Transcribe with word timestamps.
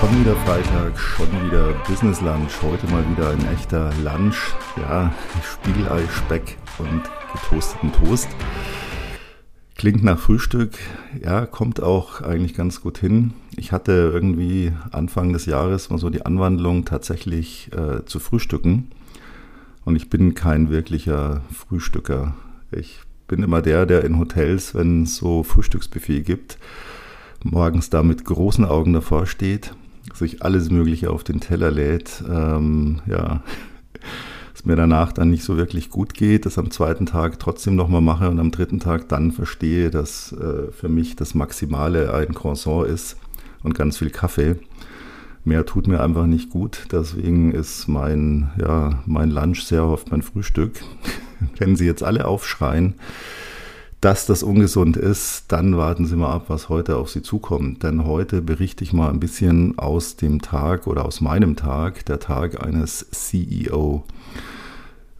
Schon 0.00 0.20
wieder 0.20 0.36
Freitag, 0.36 0.96
schon 0.96 1.26
wieder 1.44 1.72
Business 1.88 2.20
Lunch. 2.20 2.62
Heute 2.62 2.86
mal 2.86 3.04
wieder 3.10 3.30
ein 3.30 3.52
echter 3.52 3.92
Lunch. 4.04 4.54
Ja, 4.76 5.12
Spiegelei, 5.42 6.02
Speck 6.06 6.56
und 6.78 7.02
getoasteten 7.32 7.92
Toast. 7.92 8.28
Klingt 9.74 10.04
nach 10.04 10.20
Frühstück. 10.20 10.78
Ja, 11.20 11.46
kommt 11.46 11.82
auch 11.82 12.20
eigentlich 12.20 12.54
ganz 12.54 12.80
gut 12.80 12.98
hin. 12.98 13.32
Ich 13.56 13.72
hatte 13.72 13.90
irgendwie 13.90 14.72
Anfang 14.92 15.32
des 15.32 15.46
Jahres 15.46 15.90
mal 15.90 15.98
so 15.98 16.10
die 16.10 16.24
Anwandlung, 16.24 16.84
tatsächlich 16.84 17.68
äh, 17.72 18.04
zu 18.04 18.20
frühstücken. 18.20 18.92
Und 19.84 19.96
ich 19.96 20.08
bin 20.08 20.34
kein 20.34 20.70
wirklicher 20.70 21.42
Frühstücker. 21.52 22.36
Ich 22.70 23.00
bin 23.26 23.42
immer 23.42 23.62
der, 23.62 23.84
der 23.84 24.04
in 24.04 24.20
Hotels, 24.20 24.76
wenn 24.76 25.02
es 25.02 25.16
so 25.16 25.42
Frühstücksbuffet 25.42 26.22
gibt, 26.22 26.56
morgens 27.42 27.90
da 27.90 28.04
mit 28.04 28.24
großen 28.24 28.64
Augen 28.64 28.92
davor 28.92 29.26
steht, 29.26 29.74
sich 30.14 30.42
alles 30.42 30.70
Mögliche 30.70 31.10
auf 31.10 31.24
den 31.24 31.40
Teller 31.40 31.70
lädt. 31.70 32.22
Ähm, 32.28 33.00
ja, 33.06 33.42
es 34.54 34.64
mir 34.64 34.76
danach 34.76 35.12
dann 35.12 35.30
nicht 35.30 35.44
so 35.44 35.56
wirklich 35.56 35.90
gut 35.90 36.14
geht, 36.14 36.46
das 36.46 36.58
am 36.58 36.70
zweiten 36.70 37.06
Tag 37.06 37.38
trotzdem 37.38 37.76
nochmal 37.76 38.00
mache 38.00 38.28
und 38.28 38.40
am 38.40 38.50
dritten 38.50 38.80
Tag 38.80 39.08
dann 39.08 39.32
verstehe, 39.32 39.90
dass 39.90 40.32
äh, 40.32 40.72
für 40.72 40.88
mich 40.88 41.16
das 41.16 41.34
Maximale 41.34 42.12
ein 42.12 42.34
Croissant 42.34 42.88
ist 42.88 43.16
und 43.62 43.74
ganz 43.74 43.98
viel 43.98 44.10
Kaffee. 44.10 44.56
Mehr 45.44 45.64
tut 45.64 45.86
mir 45.86 46.00
einfach 46.00 46.26
nicht 46.26 46.50
gut. 46.50 46.86
Deswegen 46.92 47.52
ist 47.52 47.88
mein, 47.88 48.50
ja, 48.60 49.02
mein 49.06 49.30
Lunch 49.30 49.62
sehr 49.62 49.84
oft 49.84 50.10
mein 50.10 50.22
Frühstück. 50.22 50.72
Wenn 51.58 51.76
Sie 51.76 51.86
jetzt 51.86 52.02
alle 52.02 52.26
aufschreien, 52.26 52.94
dass 54.00 54.26
das 54.26 54.42
ungesund 54.42 54.96
ist, 54.96 55.44
dann 55.48 55.76
warten 55.76 56.06
Sie 56.06 56.14
mal 56.14 56.32
ab, 56.32 56.44
was 56.48 56.68
heute 56.68 56.96
auf 56.96 57.10
Sie 57.10 57.22
zukommt. 57.22 57.82
Denn 57.82 58.04
heute 58.04 58.42
berichte 58.42 58.84
ich 58.84 58.92
mal 58.92 59.10
ein 59.10 59.18
bisschen 59.18 59.78
aus 59.78 60.16
dem 60.16 60.40
Tag 60.40 60.86
oder 60.86 61.04
aus 61.04 61.20
meinem 61.20 61.56
Tag, 61.56 62.06
der 62.06 62.20
Tag 62.20 62.64
eines 62.64 63.06
CEO. 63.10 64.04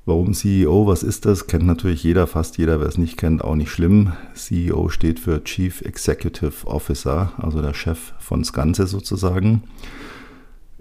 Warum 0.07 0.33
CEO? 0.33 0.87
Was 0.87 1.03
ist 1.03 1.27
das? 1.27 1.49
Kennt 1.49 1.67
natürlich 1.67 2.03
jeder, 2.05 2.27
fast 2.27 2.57
jeder. 2.57 2.81
Wer 2.81 2.87
es 2.87 2.99
nicht 2.99 3.19
kennt, 3.19 3.43
auch 3.43 3.57
nicht 3.57 3.71
schlimm. 3.71 4.13
CEO 4.35 4.89
steht 4.89 5.19
für 5.19 5.43
Chief 5.43 5.83
Executive 5.83 6.67
Officer, 6.67 7.33
also 7.37 7.61
der 7.61 7.75
Chef 7.75 8.15
von 8.21 8.43
Ganze 8.43 8.87
sozusagen. 8.87 9.65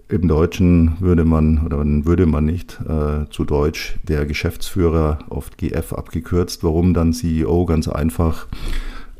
Im 0.10 0.30
Deutschen 0.30 0.94
würde 1.02 1.26
man 1.26 1.66
oder 1.66 1.84
würde 1.84 2.26
man 2.26 2.46
nicht 2.46 2.80
äh, 2.88 3.30
zu 3.30 3.44
Deutsch 3.44 3.98
der 4.04 4.26
Geschäftsführer, 4.26 5.20
oft 5.30 5.58
GF 5.58 5.92
abgekürzt. 5.92 6.64
Warum 6.64 6.94
dann 6.94 7.12
CEO? 7.12 7.66
Ganz 7.66 7.90
einfach, 7.90 8.48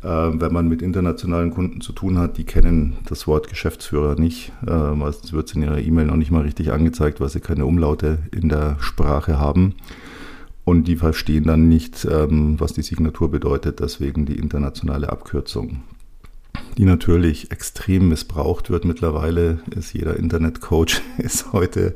äh, 0.02 0.08
wenn 0.08 0.54
man 0.54 0.70
mit 0.70 0.82
internationalen 0.82 1.52
Kunden 1.52 1.82
zu 1.82 1.92
tun 1.92 2.18
hat, 2.18 2.38
die 2.38 2.46
kennen 2.46 2.96
das 3.06 3.28
Wort 3.28 3.50
Geschäftsführer 3.50 4.16
nicht. 4.18 4.54
Äh, 4.66 4.94
meistens 4.94 5.34
wird 5.34 5.50
es 5.50 5.56
in 5.56 5.64
ihrer 5.64 5.80
E-Mail 5.80 6.06
noch 6.06 6.16
nicht 6.16 6.32
mal 6.32 6.44
richtig 6.44 6.72
angezeigt, 6.72 7.20
weil 7.20 7.28
sie 7.28 7.42
keine 7.42 7.66
Umlaute 7.66 8.20
in 8.32 8.48
der 8.48 8.78
Sprache 8.80 9.38
haben. 9.38 9.76
Und 10.64 10.88
die 10.88 10.96
verstehen 10.96 11.44
dann 11.44 11.68
nicht, 11.68 12.08
ähm, 12.10 12.62
was 12.62 12.72
die 12.72 12.82
Signatur 12.82 13.30
bedeutet, 13.30 13.82
deswegen 13.82 14.26
die 14.26 14.38
internationale 14.38 15.10
Abkürzung 15.10 15.82
die 16.78 16.86
natürlich 16.86 17.52
extrem 17.52 18.10
missbraucht 18.10 18.70
wird. 18.70 18.86
Mittlerweile 18.86 19.60
ist 19.76 19.94
jeder 19.94 20.18
Internetcoach 20.18 21.02
ist 21.18 21.52
heute 21.54 21.94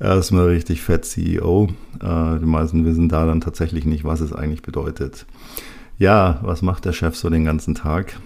erstmal 0.00 0.48
richtig 0.48 0.82
fett 0.82 1.04
CEO. 1.04 1.68
Äh, 2.00 2.38
die 2.38 2.46
meisten 2.46 2.84
wissen 2.84 3.08
da 3.08 3.26
dann 3.26 3.40
tatsächlich 3.40 3.84
nicht, 3.84 4.04
was 4.04 4.20
es 4.20 4.32
eigentlich 4.32 4.62
bedeutet. 4.62 5.26
Ja, 5.98 6.40
was 6.42 6.62
macht 6.62 6.84
der 6.84 6.92
Chef 6.92 7.16
so 7.16 7.30
den 7.30 7.44
ganzen 7.44 7.74
Tag? 7.74 8.18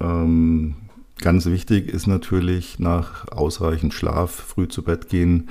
Ähm, 0.00 0.76
ganz 1.20 1.46
wichtig 1.46 1.88
ist 1.88 2.06
natürlich 2.06 2.78
nach 2.78 3.28
ausreichend 3.28 3.94
Schlaf, 3.94 4.30
früh 4.30 4.68
zu 4.68 4.82
Bett 4.82 5.08
gehen, 5.08 5.48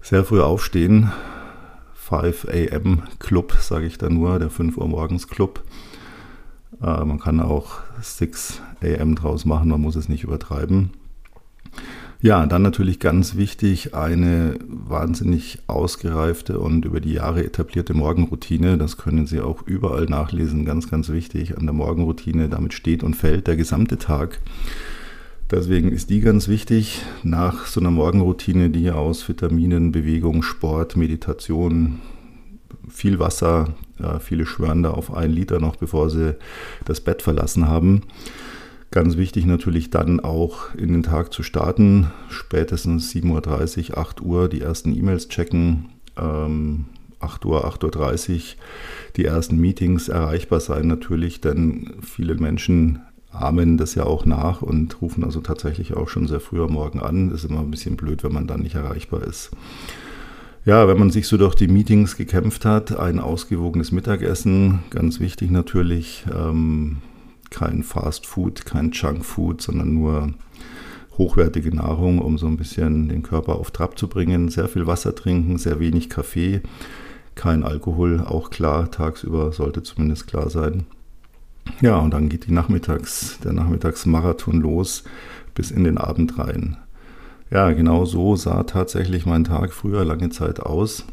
sehr 0.00 0.24
früh 0.24 0.40
aufstehen. 0.40 1.12
5 1.94 2.46
a.m. 2.48 3.02
Club, 3.20 3.54
sage 3.60 3.86
ich 3.86 3.96
da 3.96 4.10
nur, 4.10 4.38
der 4.38 4.50
5 4.50 4.76
Uhr 4.76 4.88
morgens 4.88 5.28
Club. 5.28 5.62
Äh, 6.82 7.04
man 7.04 7.18
kann 7.18 7.40
auch 7.40 7.80
6 8.00 8.60
AM 8.82 9.14
draus 9.14 9.44
machen, 9.44 9.68
man 9.68 9.80
muss 9.80 9.96
es 9.96 10.08
nicht 10.08 10.24
übertreiben. 10.24 10.90
Ja, 12.20 12.46
dann 12.46 12.62
natürlich 12.62 13.00
ganz 13.00 13.34
wichtig, 13.34 13.96
eine 13.96 14.54
wahnsinnig 14.68 15.58
ausgereifte 15.66 16.60
und 16.60 16.84
über 16.84 17.00
die 17.00 17.14
Jahre 17.14 17.44
etablierte 17.44 17.94
Morgenroutine. 17.94 18.78
Das 18.78 18.96
können 18.96 19.26
Sie 19.26 19.40
auch 19.40 19.62
überall 19.66 20.04
nachlesen. 20.04 20.64
Ganz, 20.64 20.88
ganz 20.88 21.08
wichtig 21.08 21.58
an 21.58 21.64
der 21.64 21.72
Morgenroutine. 21.72 22.48
Damit 22.48 22.74
steht 22.74 23.02
und 23.02 23.14
fällt 23.14 23.48
der 23.48 23.56
gesamte 23.56 23.98
Tag. 23.98 24.40
Deswegen 25.50 25.90
ist 25.90 26.10
die 26.10 26.20
ganz 26.20 26.46
wichtig. 26.46 27.02
Nach 27.24 27.66
so 27.66 27.80
einer 27.80 27.90
Morgenroutine, 27.90 28.70
die 28.70 28.92
aus 28.92 29.28
Vitaminen, 29.28 29.90
Bewegung, 29.90 30.44
Sport, 30.44 30.96
Meditation, 30.96 31.98
viel 32.88 33.18
Wasser, 33.18 33.74
ja, 34.02 34.18
viele 34.18 34.46
schwören 34.46 34.82
da 34.82 34.90
auf 34.90 35.14
einen 35.14 35.32
Liter 35.32 35.60
noch, 35.60 35.76
bevor 35.76 36.10
sie 36.10 36.36
das 36.84 37.00
Bett 37.00 37.22
verlassen 37.22 37.68
haben. 37.68 38.02
Ganz 38.90 39.16
wichtig 39.16 39.46
natürlich 39.46 39.88
dann 39.88 40.20
auch 40.20 40.74
in 40.74 40.92
den 40.92 41.02
Tag 41.02 41.32
zu 41.32 41.42
starten, 41.42 42.08
spätestens 42.28 43.10
7.30 43.14 43.92
Uhr, 43.92 43.98
8 43.98 44.20
Uhr 44.20 44.48
die 44.48 44.60
ersten 44.60 44.94
E-Mails 44.94 45.28
checken, 45.28 45.86
ähm, 46.18 46.84
8 47.20 47.46
Uhr, 47.46 47.64
8.30 47.64 48.34
Uhr 48.34 48.40
die 49.16 49.24
ersten 49.24 49.58
Meetings 49.58 50.08
erreichbar 50.08 50.60
sein 50.60 50.88
natürlich, 50.88 51.40
denn 51.40 51.94
viele 52.02 52.34
Menschen 52.34 53.00
ahmen 53.30 53.78
das 53.78 53.94
ja 53.94 54.04
auch 54.04 54.26
nach 54.26 54.60
und 54.60 55.00
rufen 55.00 55.24
also 55.24 55.40
tatsächlich 55.40 55.94
auch 55.94 56.08
schon 56.08 56.26
sehr 56.26 56.40
früh 56.40 56.62
am 56.62 56.72
Morgen 56.72 57.00
an. 57.00 57.30
Das 57.30 57.44
ist 57.44 57.50
immer 57.50 57.60
ein 57.60 57.70
bisschen 57.70 57.96
blöd, 57.96 58.22
wenn 58.24 58.32
man 58.32 58.46
dann 58.46 58.60
nicht 58.60 58.74
erreichbar 58.74 59.22
ist. 59.22 59.52
Ja, 60.64 60.86
wenn 60.86 60.98
man 60.98 61.10
sich 61.10 61.26
so 61.26 61.36
durch 61.36 61.56
die 61.56 61.66
Meetings 61.66 62.16
gekämpft 62.16 62.64
hat, 62.64 62.96
ein 62.96 63.18
ausgewogenes 63.18 63.90
Mittagessen, 63.90 64.78
ganz 64.90 65.18
wichtig 65.18 65.50
natürlich, 65.50 66.24
ähm, 66.32 66.98
kein 67.50 67.82
Fast 67.82 68.26
Food, 68.26 68.64
kein 68.64 68.92
Junk 68.92 69.24
Food, 69.24 69.60
sondern 69.60 69.92
nur 69.92 70.32
hochwertige 71.18 71.74
Nahrung, 71.74 72.20
um 72.20 72.38
so 72.38 72.46
ein 72.46 72.56
bisschen 72.56 73.08
den 73.08 73.24
Körper 73.24 73.56
auf 73.56 73.72
Trab 73.72 73.98
zu 73.98 74.06
bringen. 74.06 74.50
Sehr 74.50 74.68
viel 74.68 74.86
Wasser 74.86 75.16
trinken, 75.16 75.58
sehr 75.58 75.80
wenig 75.80 76.08
Kaffee, 76.08 76.60
kein 77.34 77.64
Alkohol, 77.64 78.20
auch 78.20 78.50
klar, 78.50 78.88
tagsüber 78.88 79.50
sollte 79.50 79.82
zumindest 79.82 80.28
klar 80.28 80.48
sein. 80.48 80.84
Ja, 81.80 81.98
und 81.98 82.12
dann 82.12 82.28
geht 82.28 82.46
die 82.46 82.52
Nachmittags, 82.52 83.40
der 83.42 83.52
Nachmittagsmarathon 83.52 84.60
los 84.60 85.02
bis 85.56 85.72
in 85.72 85.82
den 85.82 85.98
Abend 85.98 86.38
rein. 86.38 86.76
Ja, 87.52 87.70
genau 87.72 88.06
so 88.06 88.34
sah 88.34 88.62
tatsächlich 88.62 89.26
mein 89.26 89.44
Tag 89.44 89.74
früher 89.74 90.06
lange 90.06 90.30
Zeit 90.30 90.60
aus. 90.60 91.04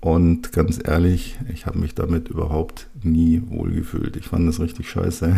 Und 0.00 0.52
ganz 0.52 0.78
ehrlich, 0.84 1.36
ich 1.52 1.66
habe 1.66 1.80
mich 1.80 1.96
damit 1.96 2.28
überhaupt 2.28 2.86
nie 3.02 3.42
wohlgefühlt. 3.48 4.16
Ich 4.16 4.28
fand 4.28 4.46
das 4.46 4.60
richtig 4.60 4.88
scheiße. 4.88 5.34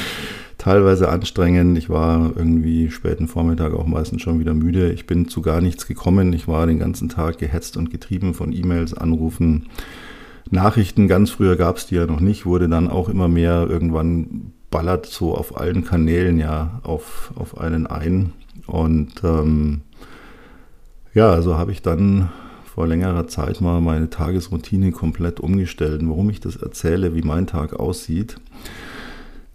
Teilweise 0.58 1.08
anstrengend. 1.08 1.78
Ich 1.78 1.88
war 1.88 2.32
irgendwie 2.36 2.90
späten 2.90 3.28
Vormittag 3.28 3.72
auch 3.72 3.86
meistens 3.86 4.20
schon 4.20 4.40
wieder 4.40 4.52
müde. 4.52 4.92
Ich 4.92 5.06
bin 5.06 5.26
zu 5.26 5.40
gar 5.40 5.62
nichts 5.62 5.86
gekommen. 5.86 6.30
Ich 6.34 6.46
war 6.46 6.66
den 6.66 6.78
ganzen 6.78 7.08
Tag 7.08 7.38
gehetzt 7.38 7.78
und 7.78 7.90
getrieben 7.90 8.34
von 8.34 8.52
E-Mails, 8.52 8.92
Anrufen, 8.92 9.70
Nachrichten. 10.50 11.08
Ganz 11.08 11.30
früher 11.30 11.56
gab 11.56 11.78
es 11.78 11.86
die 11.86 11.94
ja 11.94 12.04
noch 12.04 12.20
nicht, 12.20 12.44
wurde 12.44 12.68
dann 12.68 12.90
auch 12.90 13.08
immer 13.08 13.28
mehr. 13.28 13.66
Irgendwann 13.70 14.52
ballert 14.70 15.06
so 15.06 15.34
auf 15.34 15.56
allen 15.56 15.82
Kanälen 15.82 16.38
ja 16.38 16.80
auf, 16.82 17.32
auf 17.36 17.56
einen 17.56 17.86
ein. 17.86 18.34
Und 18.66 19.12
ähm, 19.24 19.82
ja, 21.14 21.30
also 21.30 21.56
habe 21.56 21.72
ich 21.72 21.82
dann 21.82 22.30
vor 22.64 22.86
längerer 22.86 23.28
Zeit 23.28 23.60
mal 23.60 23.80
meine 23.80 24.08
Tagesroutine 24.08 24.92
komplett 24.92 25.40
umgestellt. 25.40 26.00
Und 26.00 26.08
warum 26.08 26.30
ich 26.30 26.40
das 26.40 26.56
erzähle, 26.56 27.14
wie 27.14 27.22
mein 27.22 27.46
Tag 27.46 27.74
aussieht, 27.74 28.36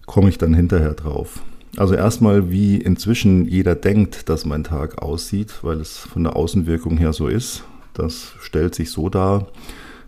komme 0.06 0.30
ich 0.30 0.38
dann 0.38 0.54
hinterher 0.54 0.94
drauf. 0.94 1.42
Also 1.78 1.96
erstmal, 1.96 2.52
wie 2.52 2.78
inzwischen 2.78 3.46
jeder 3.46 3.76
denkt, 3.76 4.30
dass 4.30 4.46
mein 4.46 4.64
Tag 4.64 5.02
aussieht, 5.02 5.64
weil 5.64 5.80
es 5.80 5.98
von 5.98 6.24
der 6.24 6.36
Außenwirkung 6.36 6.98
her 6.98 7.14
so 7.14 7.28
ist. 7.28 7.64
Das 7.94 8.34
stellt 8.40 8.76
sich 8.76 8.92
so 8.92 9.10
dar. 9.10 9.48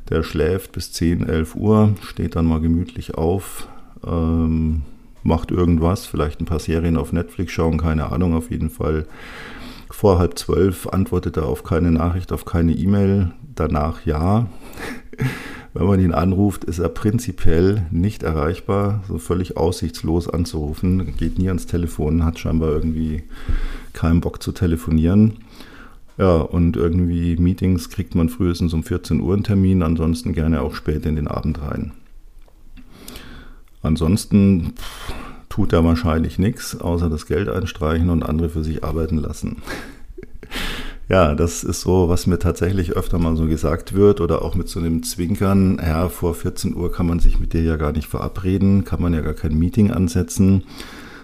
Der 0.09 0.23
schläft 0.23 0.71
bis 0.71 0.91
10, 0.91 1.27
11 1.27 1.55
Uhr, 1.55 1.95
steht 2.01 2.35
dann 2.35 2.45
mal 2.45 2.61
gemütlich 2.61 3.15
auf, 3.15 3.67
ähm, 4.05 4.81
macht 5.23 5.51
irgendwas, 5.51 6.05
vielleicht 6.05 6.41
ein 6.41 6.45
paar 6.45 6.59
Serien 6.59 6.97
auf 6.97 7.13
Netflix 7.13 7.51
schauen, 7.51 7.77
keine 7.77 8.11
Ahnung, 8.11 8.33
auf 8.33 8.51
jeden 8.51 8.69
Fall. 8.69 9.05
Vor 9.89 10.19
halb 10.19 10.37
zwölf 10.37 10.87
antwortet 10.87 11.37
er 11.37 11.45
auf 11.45 11.63
keine 11.63 11.91
Nachricht, 11.91 12.31
auf 12.31 12.45
keine 12.45 12.73
E-Mail, 12.73 13.31
danach 13.55 14.05
ja. 14.05 14.47
Wenn 15.73 15.85
man 15.85 15.99
ihn 15.99 16.13
anruft, 16.13 16.63
ist 16.63 16.79
er 16.79 16.89
prinzipiell 16.89 17.85
nicht 17.91 18.23
erreichbar, 18.23 19.03
so 19.07 19.19
völlig 19.19 19.55
aussichtslos 19.55 20.27
anzurufen, 20.27 21.15
geht 21.15 21.37
nie 21.37 21.47
ans 21.47 21.67
Telefon, 21.67 22.25
hat 22.25 22.39
scheinbar 22.39 22.71
irgendwie 22.71 23.23
keinen 23.93 24.19
Bock 24.19 24.41
zu 24.41 24.51
telefonieren. 24.51 25.37
Ja, 26.17 26.37
und 26.37 26.75
irgendwie 26.75 27.37
Meetings 27.37 27.89
kriegt 27.89 28.15
man 28.15 28.29
frühestens 28.29 28.73
um 28.73 28.83
14 28.83 29.21
Uhr 29.21 29.33
einen 29.33 29.43
Termin, 29.43 29.83
ansonsten 29.83 30.33
gerne 30.33 30.61
auch 30.61 30.75
spät 30.75 31.05
in 31.05 31.15
den 31.15 31.27
Abend 31.27 31.61
rein. 31.61 31.93
Ansonsten 33.81 34.73
tut 35.49 35.73
er 35.73 35.83
wahrscheinlich 35.83 36.37
nichts, 36.37 36.79
außer 36.79 37.09
das 37.09 37.25
Geld 37.25 37.49
einstreichen 37.49 38.09
und 38.09 38.23
andere 38.23 38.49
für 38.49 38.63
sich 38.63 38.83
arbeiten 38.83 39.17
lassen. 39.17 39.57
ja, 41.09 41.35
das 41.35 41.63
ist 41.63 41.81
so, 41.81 42.09
was 42.09 42.27
mir 42.27 42.39
tatsächlich 42.39 42.93
öfter 42.93 43.17
mal 43.17 43.35
so 43.35 43.45
gesagt 43.45 43.93
wird 43.93 44.21
oder 44.21 44.41
auch 44.41 44.55
mit 44.55 44.69
so 44.69 44.79
einem 44.79 45.03
Zwinkern, 45.03 45.79
ja, 45.81 46.09
vor 46.09 46.35
14 46.35 46.75
Uhr 46.75 46.91
kann 46.91 47.07
man 47.07 47.19
sich 47.19 47.39
mit 47.39 47.53
dir 47.53 47.63
ja 47.63 47.77
gar 47.77 47.91
nicht 47.91 48.07
verabreden, 48.07 48.83
kann 48.85 49.01
man 49.01 49.13
ja 49.13 49.21
gar 49.21 49.33
kein 49.33 49.57
Meeting 49.57 49.91
ansetzen. 49.91 50.63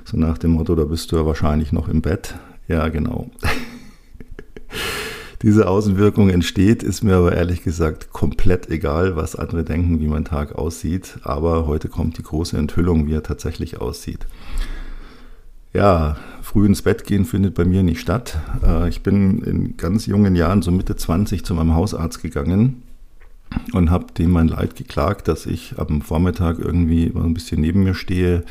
So 0.03 0.17
nach 0.17 0.37
dem 0.37 0.51
Motto, 0.51 0.75
da 0.75 0.83
bist 0.85 1.11
du 1.11 1.17
ja 1.17 1.25
wahrscheinlich 1.25 1.71
noch 1.71 1.87
im 1.87 2.01
Bett. 2.01 2.35
Ja, 2.67 2.87
genau. 2.89 3.29
Diese 5.45 5.67
Außenwirkung 5.67 6.31
entsteht, 6.31 6.81
ist 6.81 7.03
mir 7.03 7.17
aber 7.17 7.35
ehrlich 7.35 7.61
gesagt 7.61 8.11
komplett 8.11 8.67
egal, 8.71 9.15
was 9.15 9.35
andere 9.35 9.63
denken, 9.63 9.99
wie 9.99 10.07
mein 10.07 10.25
Tag 10.25 10.55
aussieht. 10.55 11.19
Aber 11.21 11.67
heute 11.67 11.87
kommt 11.87 12.17
die 12.17 12.23
große 12.23 12.57
Enthüllung, 12.57 13.05
wie 13.05 13.13
er 13.13 13.21
tatsächlich 13.21 13.79
aussieht. 13.79 14.25
Ja, 15.71 16.17
früh 16.41 16.65
ins 16.65 16.81
Bett 16.81 17.03
gehen 17.03 17.25
findet 17.25 17.53
bei 17.53 17.63
mir 17.63 17.83
nicht 17.83 17.99
statt. 17.99 18.39
Äh, 18.65 18.89
ich 18.89 19.03
bin 19.03 19.43
in 19.43 19.77
ganz 19.77 20.07
jungen 20.07 20.35
Jahren, 20.35 20.63
so 20.63 20.71
Mitte 20.71 20.95
20, 20.95 21.45
zu 21.45 21.53
meinem 21.53 21.75
Hausarzt 21.75 22.23
gegangen 22.23 22.81
und 23.71 23.91
habe 23.91 24.13
dem 24.17 24.31
mein 24.31 24.47
Leid 24.47 24.75
geklagt, 24.75 25.27
dass 25.27 25.45
ich 25.45 25.77
am 25.77 26.01
Vormittag 26.01 26.57
irgendwie 26.57 27.11
ein 27.15 27.35
bisschen 27.35 27.61
neben 27.61 27.83
mir 27.83 27.93
stehe, 27.93 28.43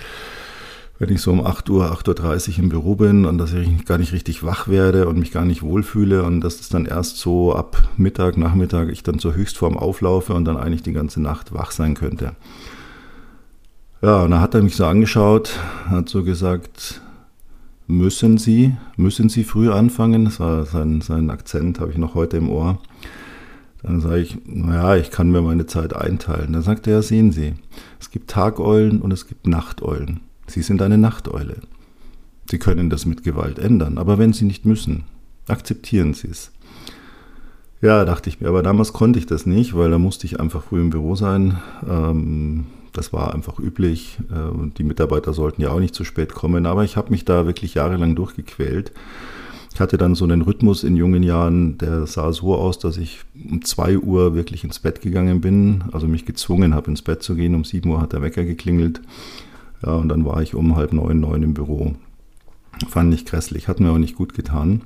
wenn 1.06 1.16
ich 1.16 1.20
so 1.20 1.32
um 1.32 1.44
8 1.44 1.68
Uhr, 1.68 1.92
8.30 1.92 2.52
Uhr 2.52 2.58
im 2.60 2.68
Büro 2.70 2.94
bin 2.94 3.26
und 3.26 3.36
dass 3.36 3.52
ich 3.52 3.84
gar 3.84 3.98
nicht 3.98 4.12
richtig 4.14 4.42
wach 4.42 4.68
werde 4.68 5.06
und 5.06 5.18
mich 5.18 5.32
gar 5.32 5.44
nicht 5.44 5.62
wohlfühle 5.62 6.22
und 6.22 6.40
dass 6.40 6.60
es 6.60 6.70
dann 6.70 6.86
erst 6.86 7.18
so 7.18 7.54
ab 7.54 7.88
Mittag, 7.98 8.38
Nachmittag 8.38 8.88
ich 8.88 9.02
dann 9.02 9.18
zur 9.18 9.34
Höchstform 9.34 9.76
auflaufe 9.76 10.32
und 10.32 10.46
dann 10.46 10.56
eigentlich 10.56 10.82
die 10.82 10.94
ganze 10.94 11.20
Nacht 11.20 11.52
wach 11.52 11.72
sein 11.72 11.94
könnte. 11.94 12.36
Ja, 14.00 14.22
und 14.22 14.30
dann 14.30 14.40
hat 14.40 14.54
er 14.54 14.62
mich 14.62 14.76
so 14.76 14.86
angeschaut, 14.86 15.58
hat 15.90 16.08
so 16.08 16.24
gesagt, 16.24 17.02
müssen 17.86 18.38
Sie, 18.38 18.74
müssen 18.96 19.28
Sie 19.28 19.44
früh 19.44 19.70
anfangen? 19.70 20.24
Das 20.24 20.40
war 20.40 20.64
sein, 20.64 21.02
sein 21.02 21.28
Akzent, 21.28 21.80
habe 21.80 21.92
ich 21.92 21.98
noch 21.98 22.14
heute 22.14 22.38
im 22.38 22.48
Ohr. 22.48 22.78
Dann 23.82 24.00
sage 24.00 24.20
ich, 24.20 24.38
naja, 24.46 24.96
ich 24.96 25.10
kann 25.10 25.30
mir 25.30 25.42
meine 25.42 25.66
Zeit 25.66 25.94
einteilen. 25.94 26.54
Dann 26.54 26.62
sagt 26.62 26.86
er, 26.86 27.02
sehen 27.02 27.30
Sie, 27.30 27.52
es 28.00 28.10
gibt 28.10 28.30
Tageulen 28.30 29.02
und 29.02 29.12
es 29.12 29.26
gibt 29.26 29.46
Nachteulen. 29.46 30.20
Sie 30.46 30.62
sind 30.62 30.82
eine 30.82 30.98
Nachteule. 30.98 31.56
Sie 32.50 32.58
können 32.58 32.90
das 32.90 33.06
mit 33.06 33.24
Gewalt 33.24 33.58
ändern, 33.58 33.98
aber 33.98 34.18
wenn 34.18 34.32
Sie 34.32 34.44
nicht 34.44 34.66
müssen, 34.66 35.04
akzeptieren 35.48 36.14
Sie 36.14 36.28
es. 36.28 36.50
Ja, 37.80 38.04
dachte 38.04 38.30
ich 38.30 38.40
mir, 38.40 38.48
aber 38.48 38.62
damals 38.62 38.92
konnte 38.92 39.18
ich 39.18 39.26
das 39.26 39.44
nicht, 39.46 39.74
weil 39.76 39.90
da 39.90 39.98
musste 39.98 40.26
ich 40.26 40.40
einfach 40.40 40.62
früh 40.62 40.80
im 40.80 40.90
Büro 40.90 41.16
sein. 41.16 41.58
Ähm, 41.88 42.66
das 42.92 43.12
war 43.12 43.34
einfach 43.34 43.58
üblich. 43.58 44.18
Äh, 44.30 44.70
die 44.78 44.84
Mitarbeiter 44.84 45.34
sollten 45.34 45.60
ja 45.60 45.70
auch 45.70 45.80
nicht 45.80 45.94
zu 45.94 46.04
spät 46.04 46.32
kommen, 46.32 46.64
aber 46.64 46.84
ich 46.84 46.96
habe 46.96 47.10
mich 47.10 47.24
da 47.24 47.44
wirklich 47.44 47.74
jahrelang 47.74 48.16
durchgequält. 48.16 48.92
Ich 49.74 49.80
hatte 49.80 49.98
dann 49.98 50.14
so 50.14 50.24
einen 50.24 50.42
Rhythmus 50.42 50.84
in 50.84 50.96
jungen 50.96 51.24
Jahren, 51.24 51.76
der 51.78 52.06
sah 52.06 52.32
so 52.32 52.54
aus, 52.54 52.78
dass 52.78 52.96
ich 52.96 53.24
um 53.34 53.62
2 53.62 53.98
Uhr 53.98 54.36
wirklich 54.36 54.62
ins 54.62 54.78
Bett 54.78 55.00
gegangen 55.02 55.40
bin, 55.40 55.84
also 55.90 56.06
mich 56.06 56.24
gezwungen 56.24 56.74
habe, 56.74 56.90
ins 56.90 57.02
Bett 57.02 57.24
zu 57.24 57.34
gehen. 57.34 57.56
Um 57.56 57.64
7 57.64 57.90
Uhr 57.90 58.00
hat 58.00 58.12
der 58.12 58.22
Wecker 58.22 58.44
geklingelt. 58.44 59.00
Ja, 59.84 59.94
und 59.94 60.08
dann 60.08 60.24
war 60.24 60.42
ich 60.42 60.54
um 60.54 60.76
halb 60.76 60.92
neun, 60.92 61.20
neun 61.20 61.42
im 61.42 61.54
Büro. 61.54 61.94
Fand 62.88 63.14
ich 63.14 63.24
grässlich, 63.24 63.68
hat 63.68 63.80
mir 63.80 63.90
auch 63.90 63.98
nicht 63.98 64.16
gut 64.16 64.34
getan. 64.34 64.82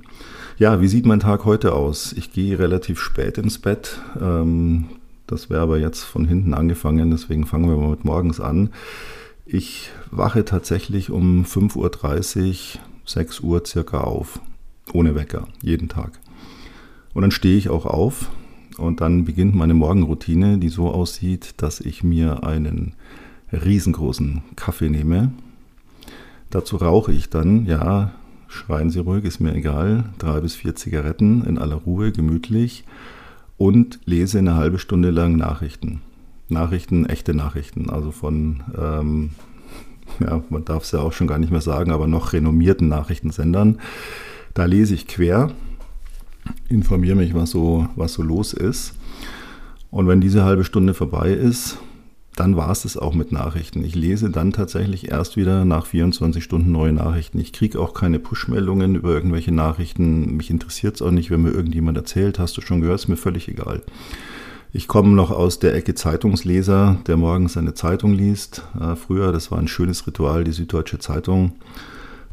Ja, 0.58 0.80
wie 0.80 0.88
sieht 0.88 1.06
mein 1.06 1.20
Tag 1.20 1.44
heute 1.44 1.72
aus? 1.72 2.12
Ich 2.12 2.32
gehe 2.32 2.58
relativ 2.58 3.00
spät 3.00 3.38
ins 3.38 3.58
Bett. 3.58 4.00
Ähm, 4.20 4.86
das 5.26 5.50
wäre 5.50 5.62
aber 5.62 5.78
jetzt 5.78 6.02
von 6.02 6.26
hinten 6.26 6.54
angefangen, 6.54 7.10
deswegen 7.10 7.46
fangen 7.46 7.68
wir 7.68 7.76
mal 7.76 7.90
mit 7.90 8.04
morgens 8.04 8.40
an. 8.40 8.70
Ich 9.46 9.90
wache 10.10 10.44
tatsächlich 10.44 11.10
um 11.10 11.44
5.30 11.44 11.76
Uhr, 12.76 12.80
6 13.06 13.40
Uhr 13.40 13.62
circa 13.64 14.00
auf. 14.00 14.40
Ohne 14.92 15.14
Wecker, 15.14 15.46
jeden 15.62 15.88
Tag. 15.88 16.18
Und 17.14 17.22
dann 17.22 17.30
stehe 17.30 17.56
ich 17.56 17.68
auch 17.68 17.86
auf 17.86 18.30
und 18.78 19.00
dann 19.00 19.24
beginnt 19.24 19.54
meine 19.54 19.74
Morgenroutine, 19.74 20.58
die 20.58 20.68
so 20.68 20.90
aussieht, 20.90 21.54
dass 21.58 21.80
ich 21.80 22.02
mir 22.02 22.42
einen 22.44 22.94
riesengroßen 23.52 24.42
Kaffee 24.56 24.88
nehme. 24.90 25.32
Dazu 26.50 26.76
rauche 26.76 27.12
ich 27.12 27.28
dann, 27.28 27.66
ja, 27.66 28.12
schreien 28.48 28.90
Sie 28.90 29.00
ruhig, 29.00 29.24
ist 29.24 29.40
mir 29.40 29.54
egal, 29.54 30.04
drei 30.18 30.40
bis 30.40 30.54
vier 30.54 30.74
Zigaretten 30.74 31.44
in 31.44 31.58
aller 31.58 31.76
Ruhe, 31.76 32.12
gemütlich 32.12 32.84
und 33.58 34.00
lese 34.04 34.38
eine 34.38 34.54
halbe 34.54 34.78
Stunde 34.78 35.10
lang 35.10 35.36
Nachrichten. 35.36 36.00
Nachrichten, 36.48 37.04
echte 37.06 37.34
Nachrichten, 37.34 37.90
also 37.90 38.10
von, 38.10 38.62
ähm, 38.78 39.30
ja, 40.20 40.42
man 40.48 40.64
darf 40.64 40.84
es 40.84 40.92
ja 40.92 41.00
auch 41.00 41.12
schon 41.12 41.26
gar 41.26 41.38
nicht 41.38 41.52
mehr 41.52 41.60
sagen, 41.60 41.90
aber 41.90 42.06
noch 42.06 42.32
renommierten 42.32 42.88
Nachrichtensendern. 42.88 43.78
Da 44.54 44.64
lese 44.64 44.94
ich 44.94 45.06
quer, 45.06 45.50
informiere 46.68 47.16
mich, 47.16 47.34
was 47.34 47.50
so, 47.50 47.86
was 47.96 48.14
so 48.14 48.22
los 48.22 48.54
ist. 48.54 48.94
Und 49.90 50.08
wenn 50.08 50.20
diese 50.20 50.44
halbe 50.44 50.64
Stunde 50.64 50.94
vorbei 50.94 51.32
ist, 51.32 51.78
dann 52.38 52.56
war 52.56 52.70
es 52.70 52.82
das 52.82 52.96
auch 52.96 53.14
mit 53.14 53.32
Nachrichten. 53.32 53.82
Ich 53.82 53.96
lese 53.96 54.30
dann 54.30 54.52
tatsächlich 54.52 55.10
erst 55.10 55.36
wieder 55.36 55.64
nach 55.64 55.86
24 55.86 56.44
Stunden 56.44 56.70
neue 56.70 56.92
Nachrichten. 56.92 57.40
Ich 57.40 57.52
kriege 57.52 57.80
auch 57.80 57.94
keine 57.94 58.20
Push-Meldungen 58.20 58.94
über 58.94 59.10
irgendwelche 59.10 59.50
Nachrichten. 59.50 60.36
Mich 60.36 60.48
interessiert 60.48 60.94
es 60.94 61.02
auch 61.02 61.10
nicht, 61.10 61.30
wenn 61.30 61.42
mir 61.42 61.50
irgendjemand 61.50 61.98
erzählt, 61.98 62.38
hast 62.38 62.56
du 62.56 62.60
schon 62.60 62.80
gehört, 62.80 63.00
ist 63.00 63.08
mir 63.08 63.16
völlig 63.16 63.48
egal. 63.48 63.82
Ich 64.72 64.86
komme 64.86 65.08
noch 65.08 65.32
aus 65.32 65.58
der 65.58 65.74
Ecke 65.74 65.96
Zeitungsleser, 65.96 66.98
der 67.08 67.16
morgens 67.16 67.54
seine 67.54 67.74
Zeitung 67.74 68.12
liest. 68.12 68.62
Äh, 68.78 68.94
früher, 68.94 69.32
das 69.32 69.50
war 69.50 69.58
ein 69.58 69.66
schönes 69.66 70.06
Ritual, 70.06 70.44
die 70.44 70.52
Süddeutsche 70.52 71.00
Zeitung. 71.00 71.52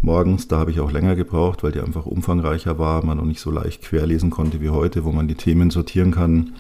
Morgens, 0.02 0.48
da 0.48 0.60
habe 0.60 0.70
ich 0.70 0.82
auch 0.82 0.92
länger 0.92 1.16
gebraucht, 1.16 1.64
weil 1.64 1.72
die 1.72 1.80
einfach 1.80 2.06
umfangreicher 2.06 2.78
war, 2.78 3.04
man 3.04 3.18
noch 3.18 3.26
nicht 3.26 3.40
so 3.40 3.50
leicht 3.50 3.82
querlesen 3.82 4.30
konnte 4.30 4.62
wie 4.62 4.70
heute, 4.70 5.04
wo 5.04 5.12
man 5.12 5.28
die 5.28 5.36
Themen 5.36 5.72
sortieren 5.72 6.12
kann. 6.12 6.54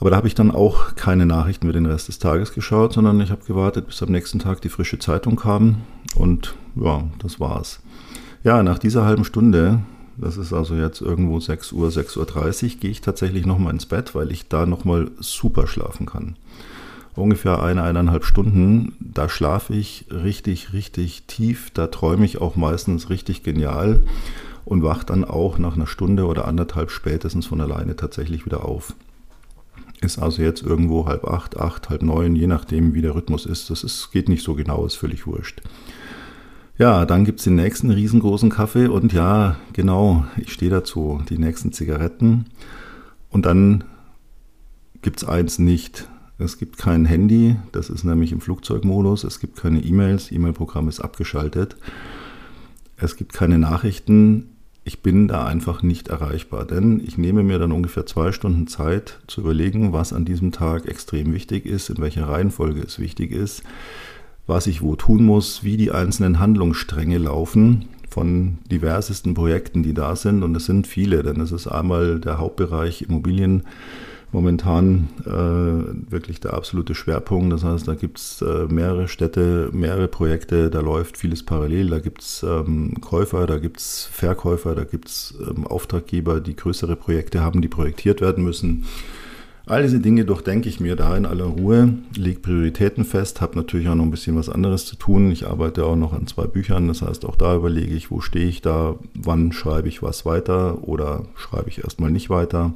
Aber 0.00 0.08
da 0.10 0.16
habe 0.16 0.28
ich 0.28 0.34
dann 0.34 0.50
auch 0.50 0.94
keine 0.94 1.26
Nachrichten 1.26 1.66
mehr 1.66 1.74
den 1.74 1.84
Rest 1.84 2.08
des 2.08 2.18
Tages 2.18 2.54
geschaut, 2.54 2.94
sondern 2.94 3.20
ich 3.20 3.30
habe 3.30 3.44
gewartet, 3.44 3.86
bis 3.86 4.02
am 4.02 4.10
nächsten 4.10 4.38
Tag 4.38 4.62
die 4.62 4.70
frische 4.70 4.98
Zeitung 4.98 5.36
kam. 5.36 5.82
Und 6.16 6.54
ja, 6.74 7.04
das 7.18 7.38
war's. 7.38 7.80
Ja, 8.42 8.62
nach 8.62 8.78
dieser 8.78 9.04
halben 9.04 9.24
Stunde, 9.24 9.80
das 10.16 10.38
ist 10.38 10.54
also 10.54 10.74
jetzt 10.74 11.02
irgendwo 11.02 11.38
6 11.38 11.72
Uhr, 11.72 11.90
6.30 11.90 12.64
Uhr, 12.64 12.80
gehe 12.80 12.90
ich 12.90 13.02
tatsächlich 13.02 13.44
nochmal 13.44 13.74
ins 13.74 13.84
Bett, 13.84 14.14
weil 14.14 14.32
ich 14.32 14.48
da 14.48 14.64
nochmal 14.64 15.10
super 15.20 15.66
schlafen 15.66 16.06
kann. 16.06 16.36
Ungefähr 17.14 17.62
eine, 17.62 17.82
eineinhalb 17.82 18.24
Stunden, 18.24 18.94
da 19.00 19.28
schlafe 19.28 19.74
ich 19.74 20.06
richtig, 20.10 20.72
richtig 20.72 21.24
tief. 21.26 21.70
Da 21.74 21.88
träume 21.88 22.24
ich 22.24 22.40
auch 22.40 22.56
meistens 22.56 23.10
richtig 23.10 23.42
genial 23.42 24.02
und 24.64 24.82
wache 24.82 25.04
dann 25.04 25.26
auch 25.26 25.58
nach 25.58 25.74
einer 25.74 25.86
Stunde 25.86 26.24
oder 26.24 26.48
anderthalb 26.48 26.90
spätestens 26.90 27.46
von 27.46 27.60
alleine 27.60 27.96
tatsächlich 27.96 28.46
wieder 28.46 28.64
auf. 28.64 28.94
Ist 30.00 30.18
also 30.18 30.42
jetzt 30.42 30.62
irgendwo 30.62 31.06
halb 31.06 31.24
acht, 31.26 31.58
acht, 31.58 31.90
halb 31.90 32.02
neun, 32.02 32.34
je 32.34 32.46
nachdem, 32.46 32.94
wie 32.94 33.02
der 33.02 33.14
Rhythmus 33.14 33.44
ist. 33.44 33.68
Das 33.68 33.84
ist, 33.84 34.10
geht 34.12 34.28
nicht 34.28 34.42
so 34.42 34.54
genau, 34.54 34.86
ist 34.86 34.94
völlig 34.94 35.26
wurscht. 35.26 35.60
Ja, 36.78 37.04
dann 37.04 37.26
gibt 37.26 37.40
es 37.40 37.44
den 37.44 37.56
nächsten 37.56 37.90
riesengroßen 37.90 38.48
Kaffee 38.48 38.86
und 38.86 39.12
ja, 39.12 39.56
genau, 39.74 40.24
ich 40.38 40.50
stehe 40.50 40.70
dazu, 40.70 41.20
die 41.28 41.36
nächsten 41.36 41.72
Zigaretten. 41.72 42.46
Und 43.28 43.44
dann 43.44 43.84
gibt 45.02 45.22
es 45.22 45.28
eins 45.28 45.58
nicht. 45.58 46.08
Es 46.38 46.56
gibt 46.56 46.78
kein 46.78 47.04
Handy, 47.04 47.56
das 47.72 47.90
ist 47.90 48.04
nämlich 48.04 48.32
im 48.32 48.40
Flugzeugmodus. 48.40 49.24
Es 49.24 49.40
gibt 49.40 49.56
keine 49.56 49.84
E-Mails, 49.84 50.32
E-Mail-Programm 50.32 50.88
ist 50.88 51.00
abgeschaltet. 51.00 51.76
Es 52.96 53.16
gibt 53.16 53.34
keine 53.34 53.58
Nachrichten 53.58 54.56
ich 54.84 55.02
bin 55.02 55.28
da 55.28 55.46
einfach 55.46 55.82
nicht 55.82 56.08
erreichbar, 56.08 56.64
denn 56.64 57.00
ich 57.04 57.18
nehme 57.18 57.42
mir 57.42 57.58
dann 57.58 57.72
ungefähr 57.72 58.06
zwei 58.06 58.32
Stunden 58.32 58.66
Zeit 58.66 59.20
zu 59.26 59.42
überlegen, 59.42 59.92
was 59.92 60.12
an 60.12 60.24
diesem 60.24 60.52
Tag 60.52 60.86
extrem 60.86 61.32
wichtig 61.34 61.66
ist, 61.66 61.90
in 61.90 61.98
welcher 61.98 62.28
Reihenfolge 62.28 62.80
es 62.80 62.98
wichtig 62.98 63.32
ist, 63.32 63.62
was 64.46 64.66
ich 64.66 64.82
wo 64.82 64.96
tun 64.96 65.24
muss, 65.24 65.62
wie 65.64 65.76
die 65.76 65.90
einzelnen 65.90 66.38
Handlungsstränge 66.38 67.18
laufen 67.18 67.88
von 68.08 68.58
diversesten 68.70 69.34
Projekten, 69.34 69.82
die 69.82 69.94
da 69.94 70.16
sind. 70.16 70.42
Und 70.42 70.56
es 70.56 70.66
sind 70.66 70.86
viele, 70.86 71.22
denn 71.22 71.40
es 71.40 71.52
ist 71.52 71.68
einmal 71.68 72.18
der 72.18 72.38
Hauptbereich 72.38 73.02
Immobilien 73.02 73.62
momentan 74.32 75.08
äh, 75.24 76.10
wirklich 76.10 76.40
der 76.40 76.54
absolute 76.54 76.94
Schwerpunkt. 76.94 77.52
Das 77.52 77.64
heißt, 77.64 77.88
da 77.88 77.94
gibt 77.94 78.18
es 78.18 78.42
äh, 78.42 78.66
mehrere 78.66 79.08
Städte, 79.08 79.70
mehrere 79.72 80.08
Projekte, 80.08 80.70
da 80.70 80.80
läuft 80.80 81.16
vieles 81.16 81.44
parallel. 81.44 81.90
Da 81.90 81.98
gibt 81.98 82.22
es 82.22 82.42
ähm, 82.42 82.94
Käufer, 83.00 83.46
da 83.46 83.58
gibt 83.58 83.80
es 83.80 84.08
Verkäufer, 84.10 84.74
da 84.74 84.84
gibt 84.84 85.08
es 85.08 85.34
ähm, 85.40 85.66
Auftraggeber, 85.66 86.40
die 86.40 86.56
größere 86.56 86.96
Projekte 86.96 87.40
haben, 87.40 87.60
die 87.60 87.68
projektiert 87.68 88.20
werden 88.20 88.44
müssen. 88.44 88.84
All 89.66 89.82
diese 89.82 90.00
Dinge 90.00 90.24
durchdenke 90.24 90.68
ich 90.68 90.80
mir 90.80 90.96
da 90.96 91.16
in 91.16 91.26
aller 91.26 91.44
Ruhe, 91.44 91.94
lege 92.16 92.40
Prioritäten 92.40 93.04
fest, 93.04 93.40
habe 93.40 93.56
natürlich 93.56 93.88
auch 93.88 93.94
noch 93.94 94.04
ein 94.04 94.10
bisschen 94.10 94.34
was 94.34 94.48
anderes 94.48 94.84
zu 94.86 94.96
tun. 94.96 95.30
Ich 95.30 95.46
arbeite 95.46 95.84
auch 95.84 95.94
noch 95.94 96.12
an 96.12 96.26
zwei 96.26 96.46
Büchern, 96.46 96.88
das 96.88 97.02
heißt, 97.02 97.24
auch 97.24 97.36
da 97.36 97.54
überlege 97.54 97.94
ich, 97.94 98.10
wo 98.10 98.20
stehe 98.20 98.48
ich 98.48 98.62
da, 98.62 98.96
wann 99.14 99.52
schreibe 99.52 99.86
ich 99.86 100.02
was 100.02 100.26
weiter 100.26 100.88
oder 100.88 101.26
schreibe 101.36 101.68
ich 101.68 101.84
erstmal 101.84 102.10
nicht 102.10 102.30
weiter. 102.30 102.72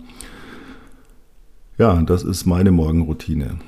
Ja, 1.76 2.00
das 2.02 2.22
ist 2.22 2.46
meine 2.46 2.70
Morgenroutine. 2.70 3.58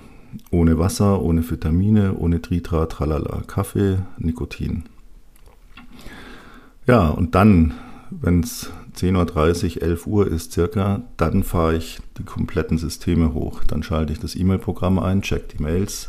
ohne 0.51 0.79
Wasser, 0.79 1.23
ohne 1.23 1.49
Vitamine, 1.49 2.15
ohne 2.15 2.41
Tritra, 2.41 2.87
Tralala, 2.87 3.43
Kaffee, 3.47 3.99
Nikotin. 4.19 4.85
Ja, 6.87 7.09
und 7.09 7.35
dann, 7.35 7.75
wenn 8.11 8.41
es 8.41 8.71
10.30 8.97 9.77
Uhr, 9.79 9.83
11 9.83 10.07
Uhr 10.07 10.27
ist 10.29 10.53
circa, 10.53 11.03
dann 11.17 11.43
fahre 11.43 11.77
ich 11.77 11.99
die 12.19 12.23
kompletten 12.23 12.79
Systeme 12.79 13.35
hoch. 13.35 13.65
Dann 13.65 13.83
schalte 13.83 14.13
ich 14.13 14.21
das 14.21 14.37
E-Mail-Programm 14.37 14.99
ein, 15.01 15.23
check 15.23 15.49
die 15.49 15.63
Mails, 15.63 16.09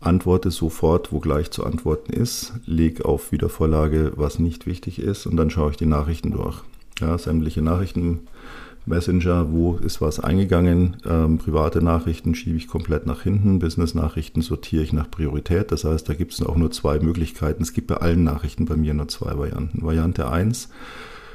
antworte 0.00 0.50
sofort, 0.50 1.10
wo 1.10 1.18
gleich 1.18 1.50
zu 1.50 1.64
antworten 1.64 2.12
ist, 2.12 2.52
lege 2.64 3.04
auf 3.06 3.32
Wiedervorlage, 3.32 4.12
was 4.16 4.38
nicht 4.38 4.66
wichtig 4.66 5.00
ist 5.00 5.26
und 5.26 5.36
dann 5.36 5.50
schaue 5.50 5.72
ich 5.72 5.76
die 5.76 5.86
Nachrichten 5.86 6.30
durch. 6.30 6.62
Ja, 7.00 7.18
sämtliche 7.18 7.62
Nachrichten, 7.62 8.20
Messenger, 8.84 9.52
wo 9.52 9.76
ist 9.76 10.00
was 10.00 10.18
eingegangen, 10.18 10.96
ähm, 11.08 11.38
private 11.38 11.82
Nachrichten 11.82 12.34
schiebe 12.34 12.56
ich 12.56 12.66
komplett 12.66 13.06
nach 13.06 13.22
hinten, 13.22 13.58
Business-Nachrichten 13.58 14.42
sortiere 14.42 14.82
ich 14.82 14.92
nach 14.92 15.10
Priorität. 15.10 15.70
Das 15.70 15.84
heißt, 15.84 16.08
da 16.08 16.14
gibt 16.14 16.32
es 16.32 16.42
auch 16.42 16.56
nur 16.56 16.70
zwei 16.72 16.98
Möglichkeiten. 16.98 17.62
Es 17.62 17.72
gibt 17.72 17.86
bei 17.86 17.96
allen 17.96 18.24
Nachrichten 18.24 18.64
bei 18.64 18.76
mir 18.76 18.94
nur 18.94 19.08
zwei 19.08 19.38
Varianten. 19.38 19.82
Variante 19.82 20.28
1, 20.28 20.68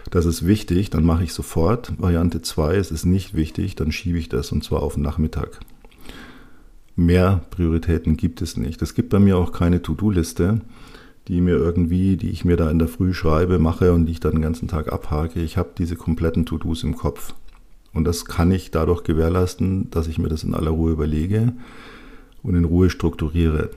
das 0.09 0.25
ist 0.25 0.45
wichtig, 0.45 0.89
dann 0.89 1.05
mache 1.05 1.23
ich 1.23 1.33
sofort. 1.33 1.93
Variante 1.97 2.41
2, 2.41 2.75
es 2.75 2.91
ist 2.91 3.05
nicht 3.05 3.33
wichtig, 3.33 3.75
dann 3.75 3.91
schiebe 3.91 4.17
ich 4.17 4.29
das 4.29 4.51
und 4.51 4.63
zwar 4.63 4.83
auf 4.83 4.95
den 4.95 5.03
Nachmittag. 5.03 5.59
Mehr 6.95 7.41
Prioritäten 7.51 8.17
gibt 8.17 8.41
es 8.41 8.57
nicht. 8.57 8.81
Es 8.81 8.95
gibt 8.95 9.09
bei 9.09 9.19
mir 9.19 9.37
auch 9.37 9.51
keine 9.51 9.81
To-Do-Liste, 9.81 10.61
die 11.27 11.41
mir 11.41 11.55
irgendwie, 11.55 12.15
die 12.15 12.29
ich 12.29 12.45
mir 12.45 12.55
da 12.55 12.71
in 12.71 12.79
der 12.79 12.87
Früh 12.87 13.13
schreibe, 13.13 13.59
mache 13.59 13.93
und 13.93 14.05
die 14.05 14.13
ich 14.13 14.19
dann 14.19 14.33
den 14.33 14.41
ganzen 14.41 14.67
Tag 14.67 14.91
abhake. 14.91 15.41
Ich 15.41 15.57
habe 15.57 15.69
diese 15.77 15.95
kompletten 15.95 16.45
To-Dos 16.45 16.83
im 16.83 16.95
Kopf. 16.95 17.33
Und 17.93 18.05
das 18.05 18.25
kann 18.25 18.51
ich 18.51 18.71
dadurch 18.71 19.03
gewährleisten, 19.03 19.89
dass 19.89 20.07
ich 20.07 20.19
mir 20.19 20.29
das 20.29 20.43
in 20.43 20.53
aller 20.53 20.71
Ruhe 20.71 20.91
überlege 20.91 21.53
und 22.43 22.55
in 22.55 22.63
Ruhe 22.63 22.89
strukturiere. 22.89 23.71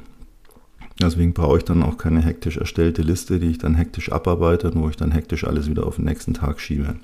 Deswegen 1.01 1.33
brauche 1.33 1.57
ich 1.57 1.65
dann 1.65 1.83
auch 1.83 1.97
keine 1.97 2.21
hektisch 2.21 2.59
erstellte 2.59 3.03
Liste, 3.03 3.41
die 3.41 3.49
ich 3.49 3.59
dann 3.59 3.75
hektisch 3.75 4.13
abarbeite 4.13 4.71
und 4.71 4.83
wo 4.83 4.89
ich 4.89 4.97
dann 4.97 5.13
hektisch 5.13 5.45
alles 5.45 5.69
wieder 5.69 5.87
auf 5.87 5.97
den 5.97 6.05
nächsten 6.05 6.35
Tag 6.35 6.61
schiebe. 6.61 6.97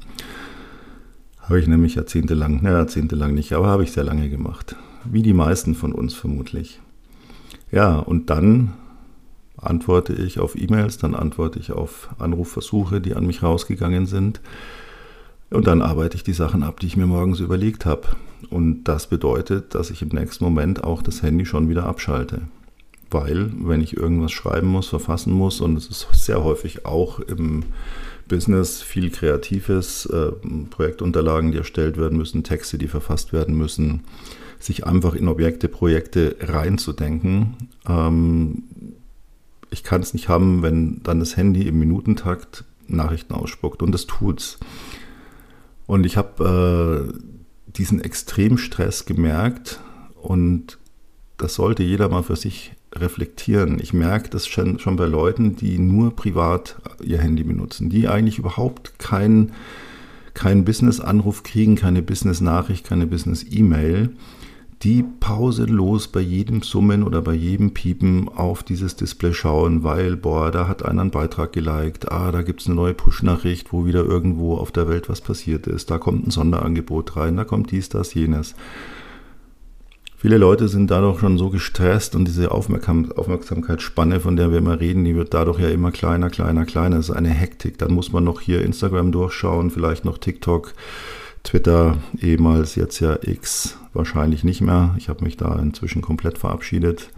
Habe 1.40 1.60
ich 1.60 1.66
nämlich 1.66 1.94
jahrzehntelang, 1.94 2.62
naja, 2.62 2.78
jahrzehntelang 2.78 3.32
nicht, 3.32 3.52
aber 3.52 3.68
habe 3.68 3.84
ich 3.84 3.92
sehr 3.92 4.04
lange 4.04 4.28
gemacht. 4.28 4.76
Wie 5.04 5.22
die 5.22 5.32
meisten 5.32 5.74
von 5.74 5.92
uns 5.92 6.12
vermutlich. 6.12 6.80
Ja, 7.72 7.98
und 7.98 8.28
dann 8.30 8.74
antworte 9.66 10.12
ich 10.12 10.38
auf 10.38 10.56
E-Mails, 10.56 10.99
dann 10.99 11.14
antworte 11.14 11.58
ich 11.58 11.73
auf 11.73 12.08
Anrufversuche, 12.18 13.00
die 13.00 13.14
an 13.14 13.26
mich 13.26 13.42
rausgegangen 13.42 14.06
sind. 14.06 14.40
Und 15.50 15.66
dann 15.66 15.82
arbeite 15.82 16.16
ich 16.16 16.25
die 16.25 16.32
Sachen 16.32 16.62
ab, 16.62 16.80
die 16.80 16.87
ich 16.87 16.96
mir 16.96 17.06
morgens 17.06 17.40
überlegt 17.40 17.87
habe. 17.87 18.08
Und 18.50 18.85
das 18.85 19.06
bedeutet, 19.06 19.75
dass 19.75 19.90
ich 19.90 20.02
im 20.02 20.08
nächsten 20.08 20.44
Moment 20.44 20.85
auch 20.85 21.02
das 21.02 21.23
Handy 21.23 21.46
schon 21.46 21.68
wieder 21.68 21.87
abschalte 21.87 22.42
weil 23.11 23.50
wenn 23.61 23.80
ich 23.80 23.96
irgendwas 23.96 24.32
schreiben 24.32 24.68
muss, 24.68 24.88
verfassen 24.88 25.32
muss, 25.32 25.61
und 25.61 25.76
es 25.76 25.87
ist 25.88 26.06
sehr 26.12 26.42
häufig 26.42 26.87
auch 26.87 27.20
im 27.20 27.64
Business 28.28 28.82
viel 28.82 29.11
Kreatives, 29.11 30.06
äh, 30.06 30.32
Projektunterlagen, 30.70 31.52
die 31.52 31.58
erstellt 31.58 31.96
werden 31.96 32.18
müssen, 32.18 32.42
Texte, 32.42 32.78
die 32.78 32.88
verfasst 32.88 33.32
werden 33.32 33.56
müssen, 33.56 34.02
sich 34.58 34.87
einfach 34.87 35.14
in 35.14 35.28
Objekte, 35.28 35.68
Projekte 35.68 36.37
reinzudenken. 36.40 37.54
Ähm, 37.88 38.64
ich 39.70 39.82
kann 39.82 40.00
es 40.00 40.14
nicht 40.14 40.28
haben, 40.28 40.62
wenn 40.62 41.02
dann 41.02 41.20
das 41.20 41.37
Handy 41.37 41.66
im 41.66 41.78
Minutentakt 41.78 42.64
Nachrichten 42.88 43.35
ausspuckt 43.35 43.82
und 43.82 43.92
das 43.92 44.06
tut's. 44.06 44.58
Und 45.87 46.06
ich 46.06 46.16
habe 46.16 47.12
äh, 47.14 47.73
diesen 47.76 48.00
Extremstress 48.00 49.04
gemerkt 49.06 49.80
und 50.20 50.78
das 51.37 51.54
sollte 51.54 51.82
jeder 51.82 52.08
mal 52.08 52.23
für 52.23 52.37
sich 52.37 52.73
reflektieren. 52.94 53.78
Ich 53.80 53.92
merke 53.92 54.30
das 54.30 54.46
schon, 54.46 54.78
schon 54.78 54.96
bei 54.96 55.06
Leuten, 55.06 55.56
die 55.56 55.78
nur 55.78 56.16
privat 56.16 56.76
ihr 57.02 57.18
Handy 57.18 57.44
benutzen, 57.44 57.90
die 57.90 58.08
eigentlich 58.08 58.38
überhaupt 58.38 58.99
keinen 58.99 59.52
kein 60.35 60.66
Business-Anruf 60.66 61.42
kriegen, 61.42 61.76
keine 61.76 62.02
Business-Nachricht, 62.02 62.87
keine 62.87 63.06
Business-E-Mail, 63.06 64.11
die 64.83 65.02
pausenlos 65.02 66.09
bei 66.09 66.21
jedem 66.21 66.62
Summen 66.62 67.02
oder 67.02 67.23
bei 67.23 67.33
jedem 67.33 67.73
Piepen 67.73 68.28
auf 68.28 68.62
dieses 68.62 68.97
Display 68.97 69.33
schauen, 69.33 69.85
weil, 69.85 70.16
boah, 70.16 70.50
da 70.50 70.68
hat 70.68 70.85
einer 70.85 71.00
einen 71.00 71.11
Beitrag 71.11 71.52
geliked, 71.52 72.12
ah, 72.12 72.30
da 72.30 72.42
gibt 72.42 72.61
es 72.61 72.66
eine 72.66 72.76
neue 72.76 72.95
Push-Nachricht, 72.95 73.73
wo 73.73 73.87
wieder 73.87 74.04
irgendwo 74.04 74.56
auf 74.56 74.73
der 74.73 74.88
Welt 74.88 75.09
was 75.09 75.23
passiert 75.23 75.66
ist, 75.66 75.90
da 75.90 75.99
kommt 75.99 76.26
ein 76.26 76.30
Sonderangebot 76.30 77.16
rein, 77.16 77.37
da 77.37 77.45
kommt 77.45 77.71
dies, 77.71 77.88
das, 77.88 78.12
jenes. 78.12 78.54
Viele 80.18 80.38
Leute 80.38 80.68
sind 80.68 80.90
dadurch 80.90 81.21
schon 81.21 81.37
so 81.37 81.50
gestresst 81.50 82.16
und 82.16 82.26
diese 82.26 82.50
Aufmerksam 82.50 83.12
Aufmerksamkeitsspanne, 83.12 84.18
von 84.18 84.37
der 84.37 84.50
wir 84.50 84.59
immer 84.59 84.80
reden, 84.80 85.04
die 85.04 85.14
wird 85.14 85.35
dadurch 85.35 85.61
ja 85.61 85.68
immer 85.68 85.92
kleiner, 85.92 86.30
kleiner, 86.30 86.64
kleiner. 86.64 86.97
Das 86.97 87.11
ist 87.11 87.14
eine 87.14 87.28
Hektik. 87.28 87.78
Dann 87.78 87.92
muss 87.92 88.12
man 88.12 88.25
noch 88.25 88.40
hier 88.40 88.62
Instagram 88.62 89.12
durchschauen, 89.12 89.71
vielleicht 89.71 90.06
noch 90.06 90.16
TikTok, 90.16 90.73
Twitter, 91.46 91.96
ehemals 92.20 92.74
jetzt 92.74 93.00
ja 93.00 93.18
X, 93.22 93.78
wahrscheinlich 93.92 94.44
nicht 94.44 94.60
mehr. 94.60 94.94
Ich 94.98 95.08
habe 95.08 95.24
mich 95.24 95.36
da 95.36 95.58
inzwischen 95.58 96.02
komplett 96.02 96.38
verabschiedet 96.38 97.10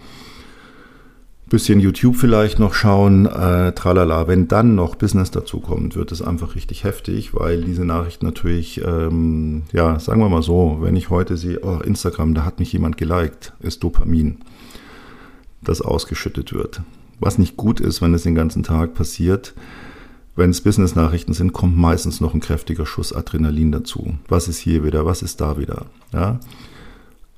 bisschen 1.49 1.80
YouTube 1.80 2.16
vielleicht 2.16 2.58
noch 2.58 2.75
schauen, 2.75 3.26
äh, 3.26 3.73
tralala. 3.73 4.28
Wenn 4.28 4.49
dann 4.49 4.75
noch 4.75 4.97
Business 4.97 5.30
dazukommt, 5.30 5.97
wird 5.97 6.12
es 6.12 6.23
einfach 6.23 6.54
richtig 6.54 6.85
heftig, 6.85 7.35
weil 7.35 7.62
diese 7.62 7.85
Nachricht 7.85 8.23
natürlich, 8.23 8.82
ähm, 8.85 9.62
ja, 9.73 9.99
sagen 9.99 10.20
wir 10.20 10.28
mal 10.28 10.42
so, 10.42 10.78
wenn 10.80 10.97
ich 10.97 11.11
heute 11.11 11.37
sehe, 11.37 11.61
oh, 11.62 11.80
Instagram, 11.82 12.35
da 12.35 12.44
hat 12.44 12.58
mich 12.58 12.73
jemand 12.73 12.97
geliked, 12.97 13.54
ist 13.61 13.82
Dopamin, 13.82 14.38
das 15.62 15.80
ausgeschüttet 15.80 16.52
wird. 16.52 16.82
Was 17.18 17.38
nicht 17.38 17.56
gut 17.56 17.80
ist, 17.80 18.02
wenn 18.02 18.14
es 18.14 18.23
den 18.23 18.35
ganzen 18.35 18.62
Tag 18.62 18.94
passiert. 18.94 19.54
Wenn 20.38 20.50
es 20.50 20.61
Business-Nachrichten 20.61 21.33
sind, 21.33 21.52
kommt 21.52 21.76
meistens 21.76 22.21
noch 22.21 22.33
ein 22.33 22.38
kräftiger 22.40 22.87
Schuss 22.87 23.12
Adrenalin 23.12 23.73
dazu. 23.73 24.14
Was 24.28 24.47
ist 24.47 24.59
hier 24.59 24.85
wieder? 24.85 25.04
Was 25.04 25.21
ist 25.23 25.40
da 25.40 25.59
wieder? 25.59 25.87
Ja 26.12 26.38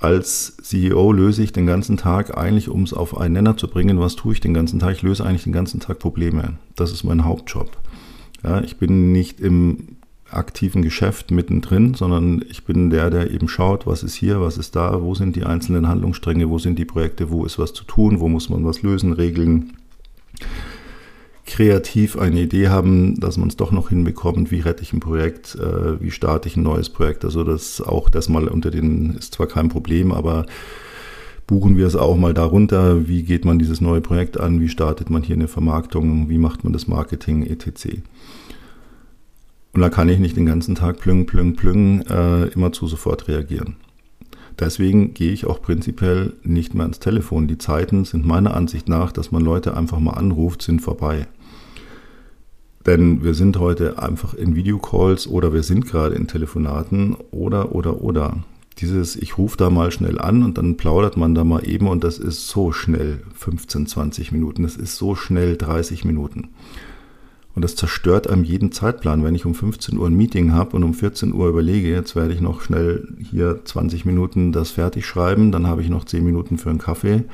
als 0.01 0.57
CEO 0.63 1.13
löse 1.13 1.43
ich 1.43 1.53
den 1.53 1.67
ganzen 1.67 1.99
Tag 1.99 2.37
eigentlich, 2.37 2.71
um 2.71 2.83
es 2.83 2.95
auf 2.95 3.19
einen 3.19 3.35
Nenner 3.35 3.57
zu 3.59 3.69
bringen, 3.69 4.01
was 4.01 4.17
tue 4.17 4.33
ich 4.33 4.41
den 4.41 4.55
ganzen 4.55 4.79
Tag? 4.79 4.97
Ich 4.97 5.03
löse 5.03 5.25
eigentlich 5.25 5.45
den 5.45 5.53
ganzen 5.53 5.79
Tag 5.79 5.99
Probleme. 5.99 6.55
Das 6.75 6.91
ist 6.91 7.05
mein 7.05 7.25
Hauptjob. 7.25 7.77
Ja, 8.43 8.63
ich 8.63 8.79
bin 8.79 9.13
nicht 9.13 9.41
im 9.41 9.97
aktiven 10.31 10.81
Geschäft 10.81 11.31
mittendrin, 11.31 11.93
sondern 11.93 12.43
ich 12.49 12.65
bin 12.65 12.89
der, 12.89 13.11
der 13.11 13.31
eben 13.31 13.49
schaut, 13.49 13.87
was 13.87 14.03
ist 14.03 14.15
hier, 14.15 14.41
was 14.41 14.57
ist 14.57 14.75
da, 14.75 15.03
wo 15.03 15.15
sind 15.15 15.37
die 15.37 15.45
einzelnen 15.45 15.87
Handlungsstränge, 15.87 16.49
wo 16.49 16.59
sind 16.59 16.79
die 16.79 16.85
Projekte, 16.87 17.31
wo 17.31 17.45
ist 17.45 17.59
was 17.59 17.75
zu 17.75 17.85
tun, 17.85 18.21
wo 18.21 18.29
muss 18.29 18.49
man 18.49 18.65
was 18.65 18.81
lösen, 18.81 19.13
regeln 19.13 19.75
kreativ 21.51 22.17
eine 22.17 22.41
Idee 22.41 22.69
haben, 22.69 23.19
dass 23.19 23.37
man 23.37 23.49
es 23.49 23.57
doch 23.57 23.73
noch 23.73 23.89
hinbekommt, 23.89 24.51
wie 24.51 24.61
rette 24.61 24.83
ich 24.83 24.93
ein 24.93 25.01
Projekt, 25.01 25.57
äh, 25.57 26.01
wie 26.01 26.13
starte 26.13 26.49
ich 26.49 26.57
ein 26.57 26.63
neues 26.63 26.89
Projekt. 26.89 27.25
Also 27.25 27.45
das 27.45 27.81
auch 27.81 28.09
das 28.09 28.29
mal 28.29 28.49
unter 28.49 28.71
den 28.71 29.17
ist 29.17 29.35
zwar 29.35 29.49
kein 29.49 29.69
Problem, 29.69 30.13
aber 30.13 30.47
buchen 31.47 31.77
wir 31.77 31.87
es 31.87 31.97
auch 31.97 32.17
mal 32.17 32.33
darunter, 32.33 33.09
wie 33.09 33.25
geht 33.25 33.45
man 33.45 33.59
dieses 33.59 33.81
neue 33.81 34.01
Projekt 34.01 34.39
an, 34.39 34.61
wie 34.61 34.69
startet 34.69 35.11
man 35.11 35.23
hier 35.23 35.35
eine 35.35 35.49
Vermarktung, 35.49 36.29
wie 36.29 36.39
macht 36.39 36.63
man 36.63 36.73
das 36.73 36.87
Marketing 36.87 37.45
etc. 37.45 37.99
Und 39.73 39.81
da 39.81 39.91
kann 39.91 40.09
ich 40.09 40.21
nicht 40.21 40.37
den 40.37 40.47
ganzen 40.47 40.77
Tag 40.77 40.99
plüng, 40.99 41.27
plüng, 41.27 41.57
plüng 41.57 42.03
äh, 42.03 42.47
immer 42.47 42.73
zu 42.73 42.87
sofort 42.87 43.27
reagieren. 43.27 43.75
Deswegen 44.61 45.15
gehe 45.15 45.33
ich 45.33 45.47
auch 45.47 45.61
prinzipiell 45.61 46.35
nicht 46.45 46.75
mehr 46.75 46.85
ans 46.85 47.01
Telefon. 47.01 47.49
Die 47.49 47.59
Zeiten 47.59 48.05
sind 48.05 48.25
meiner 48.27 48.55
Ansicht 48.55 48.89
nach, 48.89 49.11
dass 49.11 49.33
man 49.33 49.43
Leute 49.43 49.77
einfach 49.77 49.99
mal 49.99 50.13
anruft, 50.13 50.63
sind 50.63 50.81
vorbei. 50.81 51.27
Denn 52.87 53.23
wir 53.23 53.35
sind 53.35 53.59
heute 53.59 53.99
einfach 53.99 54.35
in 54.35 54.57
Videocalls 54.57 55.27
oder 55.29 55.53
wir 55.53 55.63
sind 55.63 55.87
gerade 55.87 56.15
in 56.15 56.27
Telefonaten 56.27 57.15
oder, 57.31 57.75
oder, 57.75 58.01
oder. 58.01 58.39
Dieses, 58.79 59.17
ich 59.17 59.37
rufe 59.37 59.59
da 59.59 59.69
mal 59.69 59.91
schnell 59.91 60.19
an 60.19 60.43
und 60.43 60.57
dann 60.57 60.79
plaudert 60.79 61.19
man 61.19 61.35
da 61.35 61.45
mal 61.45 61.69
eben 61.69 61.87
und 61.87 62.03
das 62.03 62.19
ist 62.19 62.49
so 62.49 62.73
schnell 62.73 63.21
15, 63.35 63.87
20 63.87 64.33
Minuten. 64.33 64.63
Das 64.63 64.77
ist 64.77 64.97
so 64.97 65.15
schnell 65.15 65.59
30 65.59 66.07
Minuten. 66.07 66.49
Und 67.55 67.63
das 67.63 67.77
zerstört 67.77 68.31
einem 68.31 68.45
jeden 68.45 68.73
Zeitplan. 68.73 69.23
Wenn 69.25 69.35
ich 69.35 69.45
um 69.45 69.55
15 69.55 69.99
Uhr 69.99 70.07
ein 70.07 70.17
Meeting 70.17 70.53
habe 70.53 70.77
und 70.77 70.85
um 70.85 70.95
14 70.95 71.35
Uhr 71.35 71.49
überlege, 71.49 71.91
jetzt 71.91 72.17
werde 72.17 72.33
ich 72.33 72.41
noch 72.41 72.63
schnell 72.63 73.07
hier 73.19 73.61
20 73.63 74.07
Minuten 74.07 74.53
das 74.53 74.71
fertig 74.71 75.05
schreiben, 75.05 75.53
dann 75.53 75.67
habe 75.67 75.83
ich 75.83 75.91
noch 75.91 76.05
10 76.05 76.25
Minuten 76.25 76.57
für 76.57 76.71
einen 76.71 76.79
Kaffee, 76.79 77.25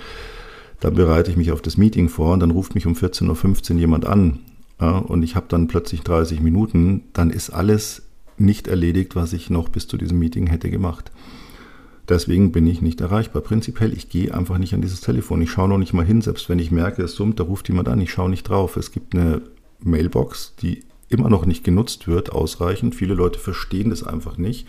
dann 0.81 0.95
bereite 0.95 1.31
ich 1.31 1.37
mich 1.37 1.53
auf 1.53 1.62
das 1.62 1.76
Meeting 1.76 2.09
vor 2.09 2.33
und 2.33 2.41
dann 2.41 2.50
ruft 2.50 2.75
mich 2.75 2.87
um 2.87 2.95
14.15 2.95 3.75
Uhr 3.75 3.79
jemand 3.79 4.07
an 4.07 4.41
ja, 4.80 4.99
und 4.99 5.23
ich 5.23 5.37
habe 5.37 5.47
dann 5.49 5.68
plötzlich 5.68 6.02
30 6.02 6.40
Minuten, 6.40 7.04
dann 7.12 7.30
ist 7.30 7.50
alles 7.50 8.02
nicht 8.38 8.68
erledigt, 8.68 9.16
was 9.16 9.33
ich 9.33 9.49
noch 9.49 9.68
bis 9.68 9.88
zu 9.88 9.97
diesem 9.97 10.18
Meeting 10.18 10.47
hätte 10.47 10.71
gemacht. 10.71 11.11
Deswegen 12.09 12.52
bin 12.52 12.66
ich 12.66 12.83
nicht 12.83 13.00
erreichbar. 13.00 13.42
Prinzipiell, 13.42 13.92
ich 13.92 14.09
gehe 14.09 14.33
einfach 14.33 14.59
nicht 14.59 14.75
an 14.75 14.83
dieses 14.83 15.00
Telefon. 15.00 15.42
Ich 15.42 15.50
schaue 15.50 15.68
noch 15.68 15.78
nicht 15.78 15.92
mal 15.92 16.04
hin, 16.04 16.21
selbst 16.21 16.49
wenn 16.49 16.59
ich 16.59 16.71
merke, 16.71 17.02
es 17.02 17.14
summt, 17.14 17.40
da 17.40 17.45
ruft 17.45 17.68
jemand 17.68 17.88
an, 17.88 18.00
ich 18.00 18.12
schaue 18.12 18.30
nicht 18.30 18.49
drauf. 18.49 18.76
Es 18.76 18.92
gibt 18.92 19.14
eine 19.14 19.42
Mailbox, 19.80 20.54
die 20.61 20.85
immer 21.09 21.30
noch 21.30 21.47
nicht 21.47 21.64
genutzt 21.64 22.06
wird, 22.06 22.30
ausreichend. 22.30 22.95
Viele 22.95 23.14
Leute 23.14 23.38
verstehen 23.38 23.90
das 23.90 24.04
einfach 24.04 24.38
nicht. 24.38 24.66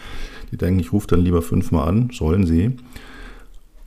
Die 0.51 0.57
denken, 0.57 0.79
ich 0.79 0.93
rufe 0.93 1.07
dann 1.07 1.21
lieber 1.21 1.41
fünfmal 1.41 1.87
an, 1.87 2.09
sollen 2.11 2.45
sie. 2.45 2.71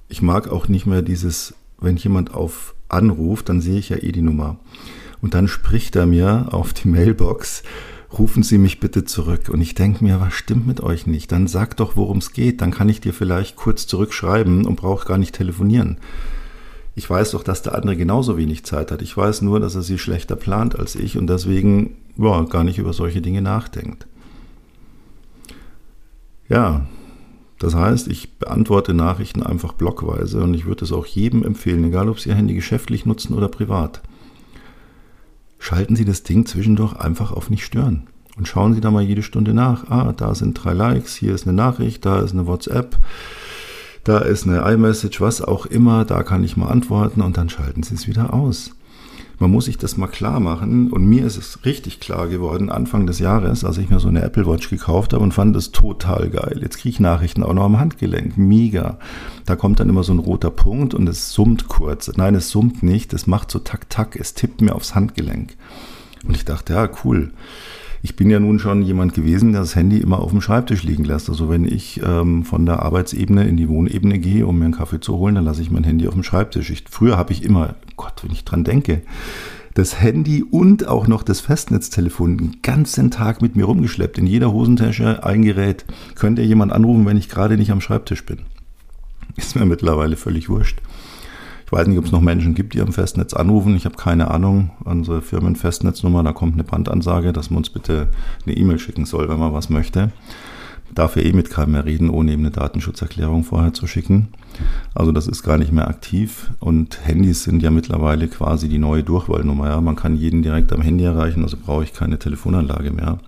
ich 0.08 0.22
mag 0.22 0.48
auch 0.48 0.68
nicht 0.68 0.86
mehr 0.86 1.02
dieses, 1.02 1.54
wenn 1.80 1.96
jemand 1.96 2.34
auf 2.34 2.74
anruft, 2.88 3.48
dann 3.48 3.60
sehe 3.60 3.78
ich 3.78 3.88
ja 3.90 3.96
eh 3.96 4.12
die 4.12 4.22
Nummer. 4.22 4.58
Und 5.22 5.34
dann 5.34 5.48
spricht 5.48 5.96
er 5.96 6.06
mir 6.06 6.48
auf 6.52 6.72
die 6.72 6.88
Mailbox, 6.88 7.62
rufen 8.18 8.42
Sie 8.42 8.58
mich 8.58 8.80
bitte 8.80 9.04
zurück. 9.04 9.48
Und 9.50 9.60
ich 9.60 9.74
denke 9.74 10.02
mir, 10.02 10.20
was 10.20 10.34
stimmt 10.34 10.66
mit 10.66 10.80
euch 10.80 11.06
nicht? 11.06 11.30
Dann 11.32 11.46
sag 11.46 11.76
doch, 11.76 11.96
worum 11.96 12.18
es 12.18 12.32
geht. 12.32 12.60
Dann 12.60 12.70
kann 12.70 12.88
ich 12.88 13.00
dir 13.00 13.12
vielleicht 13.12 13.56
kurz 13.56 13.86
zurückschreiben 13.86 14.66
und 14.66 14.76
brauche 14.76 15.06
gar 15.06 15.18
nicht 15.18 15.34
telefonieren. 15.34 15.98
Ich 16.94 17.08
weiß 17.08 17.32
doch, 17.32 17.44
dass 17.44 17.62
der 17.62 17.74
andere 17.74 17.96
genauso 17.96 18.36
wenig 18.36 18.64
Zeit 18.64 18.90
hat. 18.90 19.00
Ich 19.02 19.16
weiß 19.16 19.42
nur, 19.42 19.60
dass 19.60 19.74
er 19.74 19.82
sie 19.82 19.98
schlechter 19.98 20.36
plant 20.36 20.78
als 20.78 20.96
ich 20.96 21.16
und 21.16 21.28
deswegen 21.28 21.96
ja, 22.16 22.42
gar 22.42 22.64
nicht 22.64 22.78
über 22.78 22.92
solche 22.92 23.22
Dinge 23.22 23.42
nachdenkt. 23.42 24.06
Ja, 26.48 26.86
das 27.60 27.74
heißt, 27.74 28.08
ich 28.08 28.38
beantworte 28.38 28.92
Nachrichten 28.92 29.42
einfach 29.42 29.74
blockweise 29.74 30.42
und 30.42 30.54
ich 30.54 30.66
würde 30.66 30.84
es 30.84 30.92
auch 30.92 31.06
jedem 31.06 31.44
empfehlen, 31.44 31.84
egal 31.84 32.08
ob 32.08 32.18
Sie 32.18 32.30
Ihr 32.30 32.34
Handy 32.34 32.54
geschäftlich 32.54 33.06
nutzen 33.06 33.34
oder 33.34 33.48
privat. 33.48 34.02
Schalten 35.60 35.94
Sie 35.94 36.06
das 36.06 36.24
Ding 36.24 36.46
zwischendurch 36.46 36.96
einfach 36.96 37.32
auf 37.32 37.50
nicht 37.50 37.64
stören 37.64 38.08
und 38.36 38.48
schauen 38.48 38.72
Sie 38.72 38.80
da 38.80 38.90
mal 38.90 39.02
jede 39.02 39.22
Stunde 39.22 39.52
nach. 39.52 39.88
Ah, 39.90 40.14
da 40.16 40.34
sind 40.34 40.54
drei 40.54 40.72
Likes, 40.72 41.14
hier 41.14 41.34
ist 41.34 41.46
eine 41.46 41.52
Nachricht, 41.52 42.04
da 42.06 42.20
ist 42.20 42.32
eine 42.32 42.46
WhatsApp, 42.46 42.96
da 44.02 44.18
ist 44.18 44.46
eine 44.46 44.62
iMessage, 44.72 45.20
was 45.20 45.42
auch 45.42 45.66
immer, 45.66 46.06
da 46.06 46.22
kann 46.22 46.42
ich 46.42 46.56
mal 46.56 46.68
antworten 46.68 47.20
und 47.20 47.36
dann 47.36 47.50
schalten 47.50 47.82
Sie 47.82 47.94
es 47.94 48.08
wieder 48.08 48.32
aus. 48.32 48.72
Man 49.40 49.50
muss 49.52 49.64
sich 49.64 49.78
das 49.78 49.96
mal 49.96 50.06
klar 50.06 50.38
machen. 50.38 50.92
Und 50.92 51.06
mir 51.06 51.24
ist 51.24 51.38
es 51.38 51.64
richtig 51.64 51.98
klar 51.98 52.28
geworden, 52.28 52.68
Anfang 52.68 53.06
des 53.06 53.20
Jahres, 53.20 53.64
als 53.64 53.78
ich 53.78 53.88
mir 53.88 53.98
so 53.98 54.08
eine 54.08 54.22
Apple 54.22 54.46
Watch 54.46 54.68
gekauft 54.68 55.14
habe 55.14 55.24
und 55.24 55.32
fand 55.32 55.56
das 55.56 55.72
total 55.72 56.28
geil. 56.28 56.60
Jetzt 56.62 56.76
kriege 56.76 56.90
ich 56.90 57.00
Nachrichten 57.00 57.42
auch 57.42 57.54
noch 57.54 57.64
am 57.64 57.80
Handgelenk. 57.80 58.36
Mega. 58.36 58.98
Da 59.46 59.56
kommt 59.56 59.80
dann 59.80 59.88
immer 59.88 60.04
so 60.04 60.12
ein 60.12 60.18
roter 60.18 60.50
Punkt 60.50 60.92
und 60.92 61.08
es 61.08 61.32
summt 61.32 61.68
kurz. 61.68 62.12
Nein, 62.16 62.34
es 62.34 62.50
summt 62.50 62.82
nicht. 62.82 63.14
Es 63.14 63.26
macht 63.26 63.50
so 63.50 63.58
tak, 63.58 63.88
tak. 63.88 64.14
Es 64.14 64.34
tippt 64.34 64.60
mir 64.60 64.74
aufs 64.74 64.94
Handgelenk. 64.94 65.56
Und 66.26 66.36
ich 66.36 66.44
dachte, 66.44 66.74
ja, 66.74 66.90
cool 67.04 67.32
ich 68.02 68.16
bin 68.16 68.30
ja 68.30 68.40
nun 68.40 68.58
schon 68.58 68.82
jemand 68.82 69.14
gewesen, 69.14 69.52
der 69.52 69.60
das 69.60 69.76
Handy 69.76 69.98
immer 69.98 70.20
auf 70.20 70.30
dem 70.30 70.40
Schreibtisch 70.40 70.82
liegen 70.82 71.04
lässt. 71.04 71.28
Also 71.28 71.50
wenn 71.50 71.66
ich 71.66 72.00
ähm, 72.02 72.44
von 72.44 72.64
der 72.64 72.82
Arbeitsebene 72.82 73.46
in 73.46 73.56
die 73.56 73.68
Wohnebene 73.68 74.18
gehe, 74.18 74.46
um 74.46 74.58
mir 74.58 74.66
einen 74.66 74.74
Kaffee 74.74 75.00
zu 75.00 75.16
holen, 75.18 75.34
dann 75.34 75.44
lasse 75.44 75.60
ich 75.60 75.70
mein 75.70 75.84
Handy 75.84 76.08
auf 76.08 76.14
dem 76.14 76.22
Schreibtisch. 76.22 76.70
Ich, 76.70 76.84
früher 76.88 77.18
habe 77.18 77.32
ich 77.32 77.42
immer, 77.42 77.74
Gott, 78.00 78.24
wenn 78.24 78.32
ich 78.32 78.46
dran 78.46 78.64
denke, 78.64 79.02
das 79.74 80.00
Handy 80.00 80.42
und 80.42 80.88
auch 80.88 81.06
noch 81.06 81.22
das 81.22 81.40
Festnetztelefon 81.40 82.38
den 82.38 82.62
ganzen 82.62 83.10
Tag 83.10 83.42
mit 83.42 83.56
mir 83.56 83.66
rumgeschleppt. 83.66 84.16
In 84.16 84.26
jeder 84.26 84.52
Hosentasche 84.52 85.22
ein 85.22 85.42
Gerät. 85.42 85.84
Könnte 86.14 86.40
jemand 86.40 86.72
anrufen, 86.72 87.04
wenn 87.04 87.18
ich 87.18 87.28
gerade 87.28 87.58
nicht 87.58 87.70
am 87.70 87.82
Schreibtisch 87.82 88.24
bin. 88.24 88.38
Ist 89.36 89.54
mir 89.54 89.66
mittlerweile 89.66 90.16
völlig 90.16 90.48
wurscht. 90.48 90.80
Ich 91.66 91.72
weiß 91.72 91.88
nicht, 91.88 91.98
ob 91.98 92.06
es 92.06 92.10
noch 92.10 92.22
Menschen 92.22 92.54
gibt, 92.54 92.72
die 92.72 92.80
am 92.80 92.94
Festnetz 92.94 93.34
anrufen. 93.34 93.76
Ich 93.76 93.84
habe 93.84 93.96
keine 93.96 94.30
Ahnung. 94.30 94.70
Unsere 94.82 95.20
Firmenfestnetznummer, 95.20 96.22
da 96.22 96.32
kommt 96.32 96.54
eine 96.54 96.64
Bandansage, 96.64 97.34
dass 97.34 97.50
man 97.50 97.58
uns 97.58 97.68
bitte 97.68 98.10
eine 98.46 98.56
E-Mail 98.56 98.78
schicken 98.78 99.04
soll, 99.04 99.28
wenn 99.28 99.38
man 99.38 99.52
was 99.52 99.68
möchte. 99.68 100.10
Darf 100.94 101.16
ja 101.16 101.22
eh 101.22 101.32
mit 101.32 101.50
keinem 101.50 101.72
mehr 101.72 101.84
reden, 101.84 102.10
ohne 102.10 102.32
eben 102.32 102.42
eine 102.42 102.50
Datenschutzerklärung 102.50 103.44
vorher 103.44 103.72
zu 103.72 103.86
schicken. 103.86 104.28
Also 104.94 105.12
das 105.12 105.26
ist 105.26 105.42
gar 105.42 105.58
nicht 105.58 105.72
mehr 105.72 105.88
aktiv. 105.88 106.50
Und 106.58 107.06
Handys 107.06 107.44
sind 107.44 107.62
ja 107.62 107.70
mittlerweile 107.70 108.28
quasi 108.28 108.68
die 108.68 108.78
neue 108.78 109.02
Durchwahlnummer. 109.02 109.68
Ja? 109.68 109.80
Man 109.80 109.96
kann 109.96 110.16
jeden 110.16 110.42
direkt 110.42 110.72
am 110.72 110.82
Handy 110.82 111.04
erreichen, 111.04 111.42
also 111.42 111.56
brauche 111.56 111.84
ich 111.84 111.92
keine 111.92 112.18
Telefonanlage 112.18 112.90
mehr. 112.90 113.18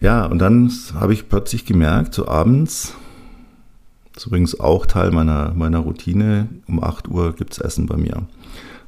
Ja, 0.00 0.26
und 0.26 0.38
dann 0.38 0.70
habe 0.94 1.14
ich 1.14 1.28
plötzlich 1.28 1.64
gemerkt, 1.64 2.14
so 2.14 2.28
abends, 2.28 2.94
das 4.12 4.24
ist 4.24 4.26
übrigens 4.28 4.60
auch 4.60 4.86
Teil 4.86 5.10
meiner, 5.10 5.52
meiner 5.54 5.78
Routine. 5.78 6.48
Um 6.68 6.82
8 6.82 7.08
Uhr 7.08 7.34
gibt 7.34 7.52
es 7.52 7.58
Essen 7.58 7.86
bei 7.86 7.96
mir. 7.96 8.22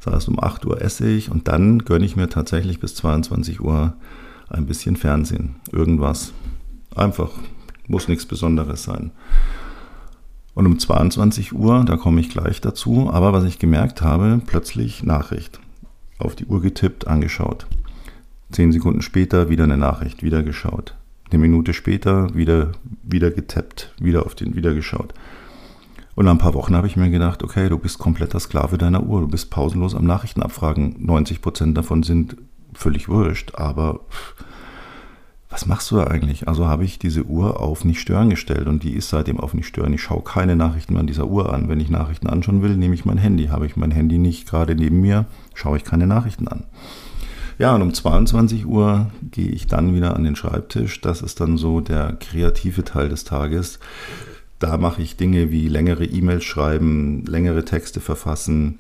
Das 0.05 0.15
heißt, 0.15 0.29
um 0.29 0.39
8 0.39 0.67
Uhr 0.67 0.81
esse 0.81 1.09
ich 1.09 1.31
und 1.31 1.49
dann 1.49 1.81
gönne 1.81 2.05
ich 2.05 2.17
mir 2.17 2.29
tatsächlich 2.29 2.79
bis 2.79 2.95
22 2.95 3.61
Uhr 3.61 3.95
ein 4.49 4.67
bisschen 4.67 4.97
Fernsehen. 4.97 5.57
Irgendwas. 5.73 6.33
Einfach. 6.95 7.31
Muss 7.89 8.09
nichts 8.09 8.27
Besonderes 8.27 8.83
sein. 8.83 9.13
Und 10.55 10.67
um 10.67 10.79
22 10.79 11.53
Uhr, 11.53 11.85
da 11.85 11.97
komme 11.97 12.21
ich 12.21 12.31
gleich 12.31 12.61
dazu, 12.61 13.11
aber 13.13 13.33
was 13.33 13.45
ich 13.45 13.59
gemerkt 13.59 14.01
habe, 14.01 14.41
plötzlich 14.45 15.03
Nachricht. 15.03 15.61
Auf 16.19 16.35
die 16.35 16.47
Uhr 16.47 16.63
getippt, 16.63 17.07
angeschaut. 17.07 17.67
Zehn 18.51 18.73
Sekunden 18.73 19.03
später 19.03 19.51
wieder 19.51 19.65
eine 19.65 19.77
Nachricht, 19.77 20.23
wieder 20.23 20.43
geschaut. 20.43 20.95
Eine 21.31 21.41
Minute 21.41 21.75
später 21.75 22.35
wieder, 22.35 22.73
wieder 23.03 23.31
getappt, 23.31 23.93
wieder 24.01 24.25
auf 24.25 24.35
den, 24.35 24.55
wieder 24.55 24.73
geschaut. 24.73 25.13
Und 26.15 26.25
nach 26.25 26.33
ein 26.33 26.39
paar 26.39 26.55
Wochen 26.55 26.75
habe 26.75 26.87
ich 26.87 26.97
mir 26.97 27.11
gedacht, 27.11 27.43
okay, 27.43 27.69
du 27.69 27.79
bist 27.79 27.99
kompletter 27.99 28.41
Sklave 28.41 28.79
deiner 28.79 29.03
Uhr, 29.03 29.21
du 29.21 29.29
bist 29.29 29.51
pausenlos 29.51 29.95
am 29.95 30.07
Nachrichten 30.07 30.43
abfragen. 30.43 30.97
90 31.01 31.43
Prozent 31.43 31.77
davon 31.77 32.03
sind 32.03 32.37
völlig 32.77 33.09
wurscht, 33.09 33.55
aber 33.55 34.01
was 35.49 35.67
machst 35.67 35.91
du 35.91 35.97
da 35.97 36.09
eigentlich? 36.09 36.49
Also 36.49 36.67
habe 36.67 36.85
ich 36.85 36.99
diese 36.99 37.25
Uhr 37.25 37.61
auf 37.61 37.85
nicht 37.85 38.01
stören 38.01 38.31
gestellt 38.31 38.67
und 38.67 38.83
die 38.83 38.93
ist 38.93 39.09
seitdem 39.09 39.39
auf 39.39 39.55
nicht 39.55 39.67
stören. 39.67 39.95
Ich 39.95 40.03
schaue 40.03 40.23
keine 40.23 40.57
Nachrichten 40.57 40.97
an 40.97 41.07
dieser 41.07 41.29
Uhr 41.29 41.53
an. 41.53 41.69
Wenn 41.69 41.81
ich 41.81 41.89
Nachrichten 41.89 42.27
anschauen 42.27 42.63
will, 42.63 42.77
nehme 42.77 42.95
ich 42.95 43.05
mein 43.05 43.17
Handy. 43.17 43.47
Habe 43.47 43.67
ich 43.67 43.77
mein 43.77 43.93
Handy 43.93 44.19
nicht 44.19 44.49
gerade 44.49 44.75
neben 44.75 45.01
mir, 45.01 45.27
schaue 45.55 45.79
ich 45.79 45.85
keine 45.85 46.07
Nachrichten 46.07 46.49
an. 46.49 46.65
Ja, 47.59 47.75
und 47.75 47.81
um 47.81 47.95
22 47.95 48.67
Uhr 48.67 49.11
gehe 49.31 49.49
ich 49.49 49.67
dann 49.67 49.95
wieder 49.95 50.15
an 50.15 50.25
den 50.25 50.37
Schreibtisch. 50.37 51.01
Das 51.01 51.23
ist 51.23 51.41
dann 51.41 51.57
so 51.57 51.81
der 51.81 52.15
kreative 52.21 52.85
Teil 52.85 53.09
des 53.09 53.25
Tages. 53.25 53.79
Da 54.59 54.77
mache 54.77 55.01
ich 55.01 55.17
Dinge 55.17 55.51
wie 55.51 55.69
längere 55.69 56.05
E-Mails 56.05 56.45
schreiben, 56.45 57.25
längere 57.25 57.65
Texte 57.65 58.01
verfassen, 58.01 58.79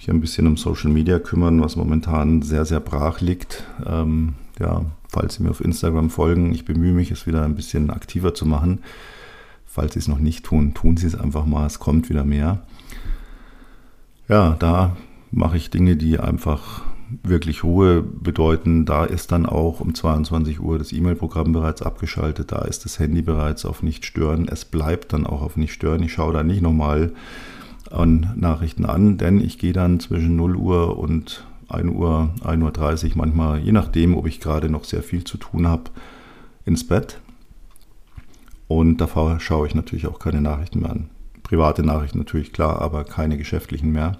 mich 0.00 0.10
ein 0.10 0.20
bisschen 0.20 0.46
um 0.46 0.56
Social 0.56 0.90
Media 0.90 1.18
kümmern, 1.18 1.60
was 1.60 1.76
momentan 1.76 2.40
sehr, 2.40 2.64
sehr 2.64 2.80
brach 2.80 3.20
liegt. 3.20 3.64
Ähm, 3.86 4.34
ja, 4.58 4.86
falls 5.08 5.34
Sie 5.34 5.42
mir 5.42 5.50
auf 5.50 5.62
Instagram 5.62 6.08
folgen, 6.08 6.54
ich 6.54 6.64
bemühe 6.64 6.94
mich, 6.94 7.10
es 7.10 7.26
wieder 7.26 7.44
ein 7.44 7.54
bisschen 7.54 7.90
aktiver 7.90 8.32
zu 8.32 8.46
machen. 8.46 8.80
Falls 9.66 9.92
Sie 9.92 9.98
es 9.98 10.08
noch 10.08 10.18
nicht 10.18 10.44
tun, 10.44 10.72
tun 10.72 10.96
Sie 10.96 11.06
es 11.06 11.14
einfach 11.14 11.44
mal, 11.44 11.66
es 11.66 11.78
kommt 11.80 12.08
wieder 12.08 12.24
mehr. 12.24 12.62
Ja, 14.26 14.56
da 14.58 14.96
mache 15.30 15.58
ich 15.58 15.68
Dinge, 15.68 15.96
die 15.96 16.18
einfach 16.18 16.82
wirklich 17.22 17.62
Ruhe 17.62 18.02
bedeuten. 18.02 18.86
Da 18.86 19.04
ist 19.04 19.32
dann 19.32 19.44
auch 19.44 19.80
um 19.80 19.94
22 19.94 20.60
Uhr 20.60 20.78
das 20.78 20.92
E-Mail-Programm 20.92 21.52
bereits 21.52 21.82
abgeschaltet. 21.82 22.52
Da 22.52 22.62
ist 22.62 22.86
das 22.86 22.98
Handy 22.98 23.20
bereits 23.20 23.66
auf 23.66 23.82
Nicht 23.82 24.06
stören. 24.06 24.48
Es 24.48 24.64
bleibt 24.64 25.12
dann 25.12 25.26
auch 25.26 25.42
auf 25.42 25.56
Nicht 25.56 25.74
stören. 25.74 26.02
Ich 26.02 26.14
schaue 26.14 26.32
da 26.32 26.42
nicht 26.42 26.62
nochmal 26.62 27.12
an 27.90 28.32
Nachrichten 28.36 28.84
an, 28.84 29.18
denn 29.18 29.40
ich 29.40 29.58
gehe 29.58 29.72
dann 29.72 30.00
zwischen 30.00 30.36
0 30.36 30.56
Uhr 30.56 30.98
und 30.98 31.44
1 31.68 31.90
Uhr, 31.90 32.30
1.30 32.42 33.10
Uhr 33.10 33.12
manchmal, 33.16 33.60
je 33.60 33.72
nachdem, 33.72 34.16
ob 34.16 34.26
ich 34.26 34.40
gerade 34.40 34.70
noch 34.70 34.84
sehr 34.84 35.02
viel 35.02 35.24
zu 35.24 35.38
tun 35.38 35.66
habe, 35.66 35.84
ins 36.64 36.86
Bett. 36.86 37.20
Und 38.68 38.98
da 38.98 39.38
schaue 39.40 39.66
ich 39.66 39.74
natürlich 39.74 40.06
auch 40.06 40.18
keine 40.18 40.40
Nachrichten 40.40 40.80
mehr 40.80 40.90
an. 40.90 41.10
Private 41.42 41.82
Nachrichten 41.82 42.18
natürlich 42.18 42.52
klar, 42.52 42.80
aber 42.80 43.04
keine 43.04 43.36
geschäftlichen 43.36 43.90
mehr. 43.90 44.18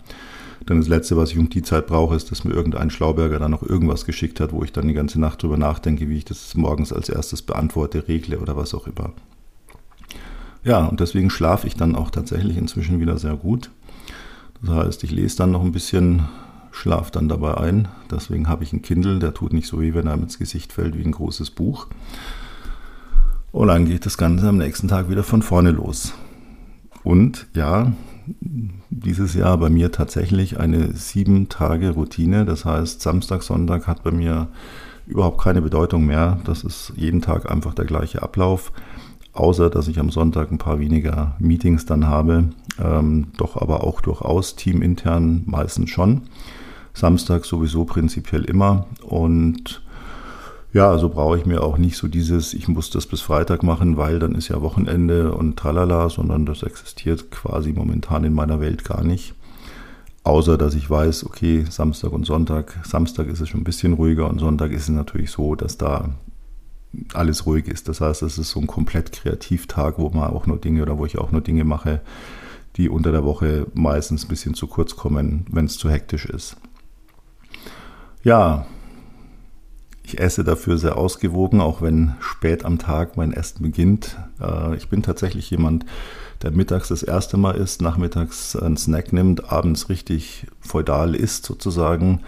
Dann 0.67 0.79
das 0.79 0.89
Letzte, 0.89 1.17
was 1.17 1.31
ich 1.31 1.39
um 1.39 1.49
die 1.49 1.63
Zeit 1.63 1.87
brauche, 1.87 2.15
ist, 2.15 2.31
dass 2.31 2.45
mir 2.45 2.53
irgendein 2.53 2.91
Schlauberger 2.91 3.39
dann 3.39 3.53
noch 3.53 3.63
irgendwas 3.63 4.05
geschickt 4.05 4.41
hat, 4.41 4.53
wo 4.53 4.63
ich 4.63 4.73
dann 4.73 4.89
die 4.89 4.95
ganze 4.95 5.21
Nacht 5.21 5.43
drüber 5.43 5.57
nachdenke, 5.57 6.09
wie 6.09 6.19
ich 6.19 6.25
das 6.25 6.55
morgens 6.55 6.93
als 6.93 7.09
erstes 7.09 7.43
beantworte, 7.43 8.09
regle 8.09 8.39
oder 8.41 8.57
was 8.57 8.75
auch 8.75 8.87
immer. 8.87 9.13
Ja, 10.63 10.85
und 10.85 11.01
deswegen 11.01 11.31
schlafe 11.31 11.67
ich 11.67 11.75
dann 11.75 11.97
auch 11.97 12.11
tatsächlich 12.11 12.57
inzwischen 12.57 13.01
wieder 13.01 13.19
sehr 13.19 13.35
gut. 13.35 13.71
Das 14.63 14.75
heißt, 14.75 15.05
ich 15.05 15.11
lese 15.11 15.39
dann 15.39 15.53
noch 15.53 15.65
ein 15.65 15.73
bisschen, 15.73 16.29
schlafe 16.71 17.11
dann 17.13 17.29
dabei 17.29 17.57
ein. 17.57 17.89
Deswegen 18.11 18.49
habe 18.49 18.65
ich 18.65 18.73
einen 18.73 18.83
Kindle, 18.83 19.19
der 19.19 19.33
tut 19.33 19.53
nicht 19.53 19.67
so 19.67 19.81
weh, 19.81 19.95
wenn 19.95 20.07
er 20.07 20.15
ins 20.15 20.39
Gesicht 20.39 20.73
fällt, 20.73 20.99
wie 20.99 21.05
ein 21.05 21.13
großes 21.13 21.51
Buch. 21.51 21.87
Und 23.53 23.69
dann 23.69 23.87
geht 23.87 24.07
das 24.07 24.19
Ganze 24.19 24.49
am 24.49 24.59
nächsten 24.59 24.89
Tag 24.89 25.09
wieder 25.09 25.25
von 25.25 25.43
vorne 25.43 25.71
los. 25.71 26.13
Und 27.03 27.47
ja, 27.55 27.93
dieses 28.91 29.35
Jahr 29.35 29.57
bei 29.59 29.71
mir 29.71 29.91
tatsächlich 29.91 30.61
eine 30.61 30.93
sieben 30.93 31.49
Tage 31.49 31.91
Routine. 31.91 32.45
Das 32.45 32.65
heißt, 32.65 33.01
Samstag, 33.01 33.43
Sonntag 33.43 33.87
hat 33.87 34.03
bei 34.05 34.11
mir 34.11 34.49
überhaupt 35.07 35.41
keine 35.41 35.63
Bedeutung 35.63 36.07
mehr. 36.07 36.39
Das 36.45 36.63
ist 36.63 36.93
jeden 36.97 37.23
Tag 37.23 37.51
einfach 37.51 37.75
der 37.75 37.87
gleiche 37.87 38.23
Ablauf. 38.23 38.73
Außer 39.33 39.71
dass 39.71 39.89
ich 39.89 39.99
am 39.99 40.11
Sonntag 40.11 40.51
ein 40.51 40.59
paar 40.59 40.81
weniger 40.81 41.37
Meetings 41.39 41.87
dann 41.87 42.07
habe. 42.07 42.51
Ähm, 42.83 43.29
doch 43.37 43.57
aber 43.57 43.85
auch 43.85 44.01
durchaus 44.01 44.57
teamintern 44.57 45.43
meistens 45.47 45.91
schon. 45.91 46.23
Samstag 46.95 47.45
sowieso 47.45 47.85
prinzipiell 47.85 48.45
immer. 48.45 48.87
Und 49.03 49.83
ja, 50.73 50.89
also 50.89 51.09
brauche 51.09 51.37
ich 51.37 51.47
mir 51.47 51.63
auch 51.63 51.79
nicht 51.79 51.97
so 51.97 52.07
dieses, 52.07 52.55
ich 52.55 52.69
muss 52.69 52.91
das 52.91 53.07
bis 53.07 53.21
Freitag 53.21 53.63
machen, 53.63 53.97
weil 53.97 54.19
dann 54.19 54.35
ist 54.35 54.49
ja 54.49 54.63
Wochenende 54.63 55.33
und 55.35 55.57
tralala, 55.57 56.09
sondern 56.09 56.47
das 56.47 56.63
existiert 56.63 57.31
quasi 57.31 57.73
momentan 57.73 58.25
in 58.25 58.35
meiner 58.35 58.61
Welt 58.61 58.85
gar 58.85 59.03
nicht. 59.03 59.35
Außer 60.23 60.59
dass 60.59 60.75
ich 60.75 60.89
weiß, 60.89 61.25
okay, 61.25 61.65
Samstag 61.69 62.13
und 62.13 62.27
Sonntag, 62.27 62.79
Samstag 62.85 63.27
ist 63.29 63.41
es 63.41 63.49
schon 63.49 63.63
ein 63.63 63.65
bisschen 63.65 63.95
ruhiger 63.95 64.29
und 64.29 64.39
Sonntag 64.39 64.71
ist 64.71 64.83
es 64.83 64.89
natürlich 64.91 65.31
so, 65.31 65.55
dass 65.55 65.79
da 65.79 66.11
alles 67.15 67.47
ruhig 67.47 67.69
ist. 67.69 67.89
Das 67.89 68.01
heißt, 68.01 68.23
es 68.23 68.39
ist 68.39 68.51
so 68.51 68.61
ein 68.61 68.67
komplett 68.67 69.13
Kreativtag, 69.13 69.99
wo 69.99 70.09
man 70.11 70.31
auch 70.31 70.47
nur 70.47 70.59
Dinge 70.59 70.83
oder 70.83 70.99
wo 70.99 71.07
ich 71.07 71.19
auch 71.19 71.33
nur 71.33 71.41
Dinge 71.41 71.65
mache, 71.65 72.01
die 72.77 72.89
unter 72.89 73.13
der 73.13 73.25
Woche 73.25 73.67
meistens 73.75 74.25
ein 74.25 74.29
bisschen 74.29 74.55
zu 74.55 74.67
kurz 74.67 74.97
kommen, 74.97 75.47
wenn 75.51 75.67
es 75.67 75.77
zu 75.77 75.91
hektisch 75.91 76.27
ist. 76.27 76.57
Ja, 78.23 78.67
ich 80.03 80.19
esse 80.19 80.43
dafür 80.43 80.77
sehr 80.77 80.97
ausgewogen, 80.97 81.61
auch 81.61 81.83
wenn 81.83 82.15
spät 82.21 82.65
am 82.65 82.79
Tag 82.79 83.17
mein 83.17 83.33
Essen 83.33 83.63
beginnt. 83.63 84.19
Äh, 84.41 84.77
ich 84.77 84.89
bin 84.89 85.03
tatsächlich 85.03 85.51
jemand, 85.51 85.87
der 86.43 86.51
mittags 86.51 86.89
das 86.89 87.03
erste 87.03 87.37
Mal 87.37 87.55
isst, 87.55 87.81
nachmittags 87.81 88.57
einen 88.57 88.77
Snack 88.77 89.13
nimmt, 89.13 89.53
abends 89.53 89.89
richtig 89.89 90.47
feudal 90.61 91.15
isst 91.15 91.47
sozusagen 91.47 92.23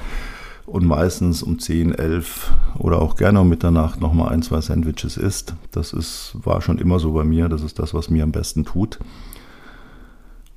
und 0.66 0.86
meistens 0.86 1.42
um 1.42 1.58
10, 1.58 1.94
11 1.94 2.52
oder 2.78 3.00
auch 3.00 3.16
gerne 3.16 3.40
um 3.40 3.48
Mitternacht 3.48 4.00
nochmal 4.00 4.32
ein, 4.32 4.42
zwei 4.42 4.60
Sandwiches 4.60 5.16
isst. 5.16 5.54
Das 5.70 5.92
ist, 5.92 6.36
war 6.42 6.60
schon 6.62 6.78
immer 6.78 6.98
so 6.98 7.12
bei 7.12 7.24
mir. 7.24 7.48
Das 7.48 7.62
ist 7.62 7.78
das, 7.78 7.94
was 7.94 8.10
mir 8.10 8.22
am 8.22 8.32
besten 8.32 8.64
tut. 8.64 8.98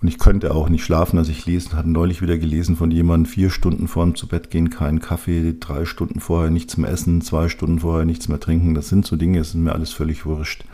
Und 0.02 0.08
ich 0.08 0.20
könnte 0.20 0.54
auch 0.54 0.70
nicht 0.70 0.84
schlafen. 0.84 1.18
Also 1.18 1.32
ich 1.32 1.46
lese, 1.46 1.76
hatte 1.76 1.90
neulich 1.90 2.22
wieder 2.22 2.38
gelesen 2.38 2.76
von 2.76 2.92
jemandem, 2.92 3.32
vier 3.32 3.50
Stunden 3.50 3.88
vor 3.88 4.06
dem 4.06 4.16
zu 4.16 4.28
Bett 4.28 4.52
gehen, 4.52 4.70
keinen 4.70 5.00
Kaffee, 5.00 5.56
drei 5.60 5.86
Stunden 5.86 6.20
vorher 6.20 6.52
nichts 6.52 6.78
mehr 6.78 6.92
essen, 6.92 7.22
zwei 7.22 7.50
Stunden 7.50 7.80
vorher 7.80 8.06
nichts 8.06 8.28
mehr 8.28 8.40
trinken. 8.40 8.76
Das 8.76 8.90
sind 8.90 9.06
so 9.06 9.16
Dinge, 9.16 9.40
das 9.40 9.50
ist 9.50 9.56
mir 9.56 9.74
alles 9.74 9.94
völlig 9.94 10.26
wurscht. 10.26 10.66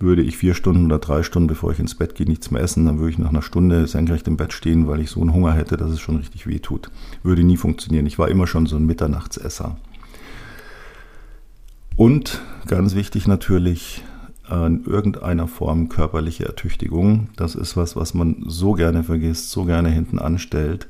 Würde 0.00 0.22
ich 0.22 0.36
vier 0.36 0.54
Stunden 0.54 0.86
oder 0.86 0.98
drei 0.98 1.22
Stunden, 1.22 1.48
bevor 1.48 1.72
ich 1.72 1.80
ins 1.80 1.94
Bett 1.94 2.14
gehe, 2.14 2.26
nichts 2.26 2.50
mehr 2.50 2.62
essen, 2.62 2.86
dann 2.86 2.98
würde 2.98 3.10
ich 3.10 3.18
nach 3.18 3.30
einer 3.30 3.42
Stunde 3.42 3.86
senkrecht 3.86 4.28
im 4.28 4.36
Bett 4.36 4.52
stehen, 4.52 4.86
weil 4.86 5.00
ich 5.00 5.10
so 5.10 5.20
einen 5.20 5.32
Hunger 5.32 5.52
hätte, 5.52 5.76
dass 5.76 5.90
es 5.90 6.00
schon 6.00 6.16
richtig 6.16 6.46
weh 6.46 6.60
tut. 6.60 6.90
Würde 7.22 7.42
nie 7.42 7.56
funktionieren. 7.56 8.06
Ich 8.06 8.18
war 8.18 8.28
immer 8.28 8.46
schon 8.46 8.66
so 8.66 8.76
ein 8.76 8.86
Mitternachtsesser. 8.86 9.76
Und 11.96 12.40
ganz 12.68 12.94
wichtig 12.94 13.26
natürlich, 13.26 14.04
in 14.50 14.84
irgendeiner 14.84 15.46
Form 15.46 15.88
körperliche 15.88 16.46
Ertüchtigung. 16.46 17.28
Das 17.36 17.54
ist 17.54 17.76
was, 17.76 17.96
was 17.96 18.14
man 18.14 18.44
so 18.46 18.72
gerne 18.72 19.04
vergisst, 19.04 19.50
so 19.50 19.64
gerne 19.64 19.90
hinten 19.90 20.18
anstellt. 20.18 20.88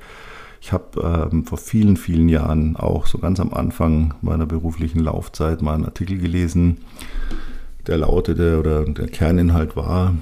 Ich 0.60 0.72
habe 0.72 1.28
ähm, 1.32 1.44
vor 1.44 1.58
vielen, 1.58 1.96
vielen 1.96 2.28
Jahren 2.28 2.76
auch 2.76 3.06
so 3.06 3.18
ganz 3.18 3.40
am 3.40 3.52
Anfang 3.52 4.14
meiner 4.22 4.46
beruflichen 4.46 5.00
Laufzeit 5.00 5.62
mal 5.62 5.74
einen 5.74 5.84
Artikel 5.84 6.18
gelesen, 6.18 6.78
der 7.88 7.98
lautete 7.98 8.58
oder 8.58 8.84
der 8.84 9.08
Kerninhalt 9.08 9.76
war, 9.76 10.14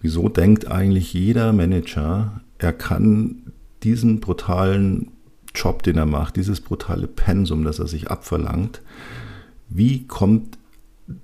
wieso 0.00 0.28
denkt 0.28 0.70
eigentlich 0.70 1.12
jeder 1.12 1.52
Manager, 1.52 2.40
er 2.58 2.72
kann 2.72 3.52
diesen 3.82 4.20
brutalen 4.20 5.10
Job, 5.54 5.82
den 5.82 5.96
er 5.96 6.06
macht, 6.06 6.36
dieses 6.36 6.60
brutale 6.60 7.06
Pensum, 7.06 7.64
das 7.64 7.78
er 7.78 7.88
sich 7.88 8.10
abverlangt, 8.10 8.82
wie 9.68 10.06
kommt 10.06 10.58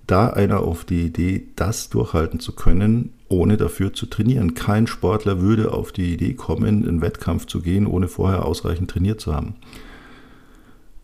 da 0.06 0.30
einer 0.30 0.60
auf 0.60 0.84
die 0.84 1.02
Idee, 1.02 1.46
das 1.54 1.90
durchhalten 1.90 2.40
zu 2.40 2.52
können, 2.52 3.12
ohne 3.28 3.56
dafür 3.56 3.92
zu 3.92 4.06
trainieren. 4.06 4.54
Kein 4.54 4.86
Sportler 4.86 5.40
würde 5.40 5.72
auf 5.72 5.92
die 5.92 6.12
Idee 6.12 6.34
kommen, 6.34 6.86
in 6.86 7.00
Wettkampf 7.02 7.46
zu 7.46 7.60
gehen, 7.60 7.86
ohne 7.86 8.08
vorher 8.08 8.44
ausreichend 8.44 8.90
trainiert 8.90 9.20
zu 9.20 9.34
haben. 9.34 9.54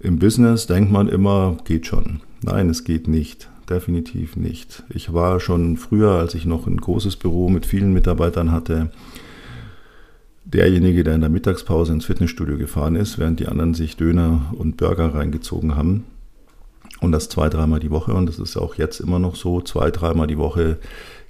Im 0.01 0.19
Business 0.19 0.67
denkt 0.67 0.91
man 0.91 1.09
immer, 1.09 1.57
geht 1.65 1.87
schon. 1.87 2.21
Nein, 2.43 2.69
es 2.69 2.83
geht 2.83 3.07
nicht. 3.07 3.49
Definitiv 3.69 4.37
nicht. 4.37 4.83
Ich 4.91 5.13
war 5.13 5.41
schon 5.41 5.77
früher, 5.77 6.13
als 6.13 6.35
ich 6.35 6.45
noch 6.45 6.67
ein 6.67 6.77
großes 6.77 7.17
Büro 7.17 7.49
mit 7.49 7.65
vielen 7.65 7.93
Mitarbeitern 7.93 8.51
hatte, 8.51 8.91
derjenige, 10.45 11.05
der 11.05 11.15
in 11.15 11.21
der 11.21 11.31
Mittagspause 11.31 11.93
ins 11.93 12.05
Fitnessstudio 12.05 12.59
gefahren 12.59 12.97
ist, 12.97 13.19
während 13.19 13.41
die 13.41 13.47
anderen 13.47 13.75
sich 13.75 13.97
Döner 13.97 14.53
und 14.57 14.77
Burger 14.77 15.15
reingezogen 15.15 15.77
haben. 15.77 16.05
Und 17.01 17.13
das 17.13 17.29
zwei, 17.29 17.49
dreimal 17.49 17.81
die 17.81 17.91
Woche. 17.91 18.15
Und 18.15 18.27
das 18.27 18.39
ist 18.39 18.57
auch 18.57 18.77
jetzt 18.77 19.01
immer 19.01 19.19
noch 19.19 19.37
so. 19.37 19.61
Zwei, 19.61 19.91
dreimal 19.91 20.27
die 20.27 20.39
Woche 20.39 20.79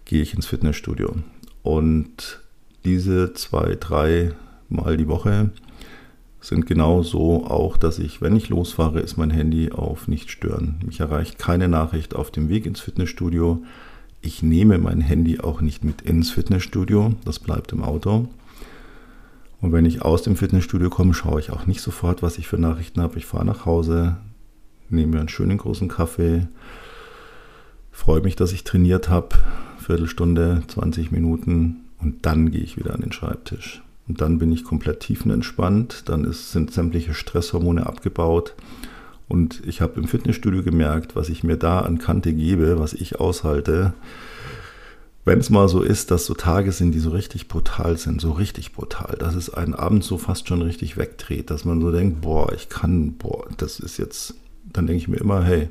gehe 0.05 0.23
ich 0.23 0.35
ins 0.35 0.47
Fitnessstudio. 0.47 1.14
Und 1.62 2.40
diese 2.85 3.33
zwei, 3.35 3.77
dreimal 3.79 4.97
die 4.97 5.09
Woche 5.09 5.51
sind 6.42 6.66
genau 6.66 7.02
so 7.02 7.46
auch, 7.46 7.76
dass 7.76 7.98
ich, 7.98 8.20
wenn 8.20 8.35
ich 8.35 8.48
losfahre, 8.48 9.00
ist 9.00 9.16
mein 9.16 9.31
Handy 9.31 9.70
auf 9.70 10.09
nicht 10.09 10.31
stören. 10.31 10.81
Mich 10.85 10.98
erreicht 11.00 11.38
keine 11.38 11.68
Nachricht 11.68 12.16
auf 12.16 12.31
dem 12.33 12.48
Weg 12.48 12.66
ins 12.66 12.81
Fitnessstudio. 12.81 13.62
Ich 14.20 14.42
nehme 14.42 14.78
mein 14.78 15.00
Handy 15.00 15.38
auch 15.38 15.61
nicht 15.61 15.85
mit 15.85 16.02
ins 16.02 16.31
Fitnessstudio. 16.31 17.14
Das 17.24 17.38
bleibt 17.38 17.72
im 17.72 17.85
Auto. 17.85 18.28
Und 19.61 19.72
wenn 19.72 19.87
ich 19.87 20.02
aus 20.02 20.22
dem 20.22 20.35
Fitnessstudio 20.35 20.90
komme, 20.90 21.14
schaue 21.14 21.38
ich 21.38 21.50
auch 21.50 21.66
nicht 21.66 21.81
sofort, 21.81 22.22
was 22.22 22.38
ich 22.38 22.48
für 22.48 22.59
Nachrichten 22.59 23.00
habe. 23.00 23.18
Ich 23.18 23.26
fahre 23.26 23.44
nach 23.44 23.64
Hause, 23.64 24.16
nehme 24.88 25.12
mir 25.12 25.20
einen 25.20 25.28
schönen 25.28 25.59
großen 25.59 25.87
Kaffee, 25.87 26.48
freue 27.92 28.20
mich, 28.20 28.35
dass 28.35 28.52
ich 28.52 28.64
trainiert 28.64 29.09
habe, 29.09 29.37
Viertelstunde, 29.78 30.64
20 30.66 31.12
Minuten 31.12 31.85
und 32.00 32.26
dann 32.26 32.50
gehe 32.50 32.62
ich 32.62 32.76
wieder 32.76 32.94
an 32.94 33.02
den 33.02 33.12
Schreibtisch. 33.12 33.83
Und 34.12 34.20
dann 34.20 34.38
bin 34.38 34.53
ich 34.53 34.62
komplett 34.62 35.01
tiefenentspannt, 35.01 36.11
dann 36.11 36.25
ist, 36.25 36.53
sind 36.53 36.70
sämtliche 36.70 37.14
Stresshormone 37.14 37.87
abgebaut 37.87 38.55
und 39.27 39.62
ich 39.64 39.81
habe 39.81 39.98
im 39.98 40.07
Fitnessstudio 40.07 40.62
gemerkt, 40.62 41.16
was 41.16 41.31
ich 41.31 41.42
mir 41.42 41.57
da 41.57 41.81
an 41.81 41.96
Kante 41.96 42.35
gebe, 42.35 42.79
was 42.79 42.92
ich 42.92 43.20
aushalte. 43.20 43.94
Wenn 45.25 45.38
es 45.38 45.48
mal 45.48 45.66
so 45.66 45.81
ist, 45.81 46.11
dass 46.11 46.27
so 46.27 46.35
Tage 46.35 46.72
sind, 46.72 46.92
die 46.92 46.98
so 46.98 47.09
richtig 47.09 47.48
brutal 47.48 47.96
sind, 47.96 48.20
so 48.20 48.33
richtig 48.33 48.75
brutal, 48.75 49.16
dass 49.18 49.35
es 49.35 49.48
einen 49.48 49.72
Abend 49.72 50.05
so 50.05 50.18
fast 50.18 50.46
schon 50.46 50.61
richtig 50.61 50.98
wegdreht, 50.98 51.48
dass 51.48 51.64
man 51.64 51.81
so 51.81 51.90
denkt, 51.90 52.20
boah, 52.20 52.53
ich 52.53 52.68
kann, 52.68 53.14
boah, 53.14 53.46
das 53.57 53.81
ist 53.81 53.96
jetzt 53.96 54.35
dann 54.70 54.87
denke 54.87 54.98
ich 54.98 55.09
mir 55.09 55.16
immer, 55.16 55.42
hey, 55.42 55.70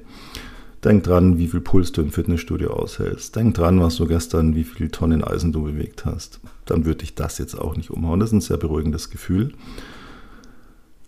denk 0.84 1.04
dran, 1.04 1.38
wie 1.38 1.47
viel 1.47 1.62
Puls 1.62 1.91
du 1.91 2.01
im 2.01 2.12
Fitnessstudio 2.12 2.71
aushältst. 2.71 3.36
Denk 3.36 3.54
dran, 3.54 3.80
was 3.80 3.97
du 3.97 4.08
gestern, 4.08 4.56
wie 4.56 4.63
viele 4.63 4.89
Tonnen 4.89 5.23
Eisen 5.23 5.51
du 5.51 5.62
bewegt 5.63 6.06
hast. 6.06 6.39
Dann 6.65 6.86
würde 6.86 7.04
ich 7.04 7.15
das 7.15 7.38
jetzt 7.38 7.56
auch 7.56 7.76
nicht 7.76 7.89
umhauen. 7.89 8.19
Das 8.19 8.30
ist 8.30 8.34
ein 8.34 8.41
sehr 8.41 8.58
beruhigendes 8.58 9.10
Gefühl. 9.10 9.54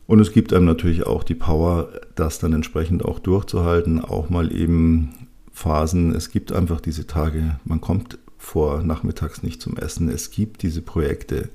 Und 0.06 0.20
es 0.20 0.32
gibt 0.32 0.54
einem 0.54 0.66
natürlich 0.66 1.06
auch 1.06 1.24
die 1.24 1.36
Power, 1.36 1.90
das 2.16 2.40
dann 2.40 2.54
entsprechend 2.54 3.06
auch 3.06 3.20
durchzuhalten, 3.20 4.04
auch 4.04 4.30
mal 4.30 4.54
eben 4.54 5.14
Phasen. 5.54 6.14
Es 6.14 6.30
gibt 6.30 6.52
einfach 6.52 6.82
diese 6.82 7.08
Tage, 7.08 7.60
man 7.64 7.80
kommt 7.80 8.18
vor 8.38 8.84
nachmittags 8.84 9.44
nicht 9.44 9.62
zum 9.62 9.78
Essen. 9.78 10.10
Es 10.10 10.30
gibt 10.30 10.64
diese 10.64 10.82
Projekte, 10.82 11.50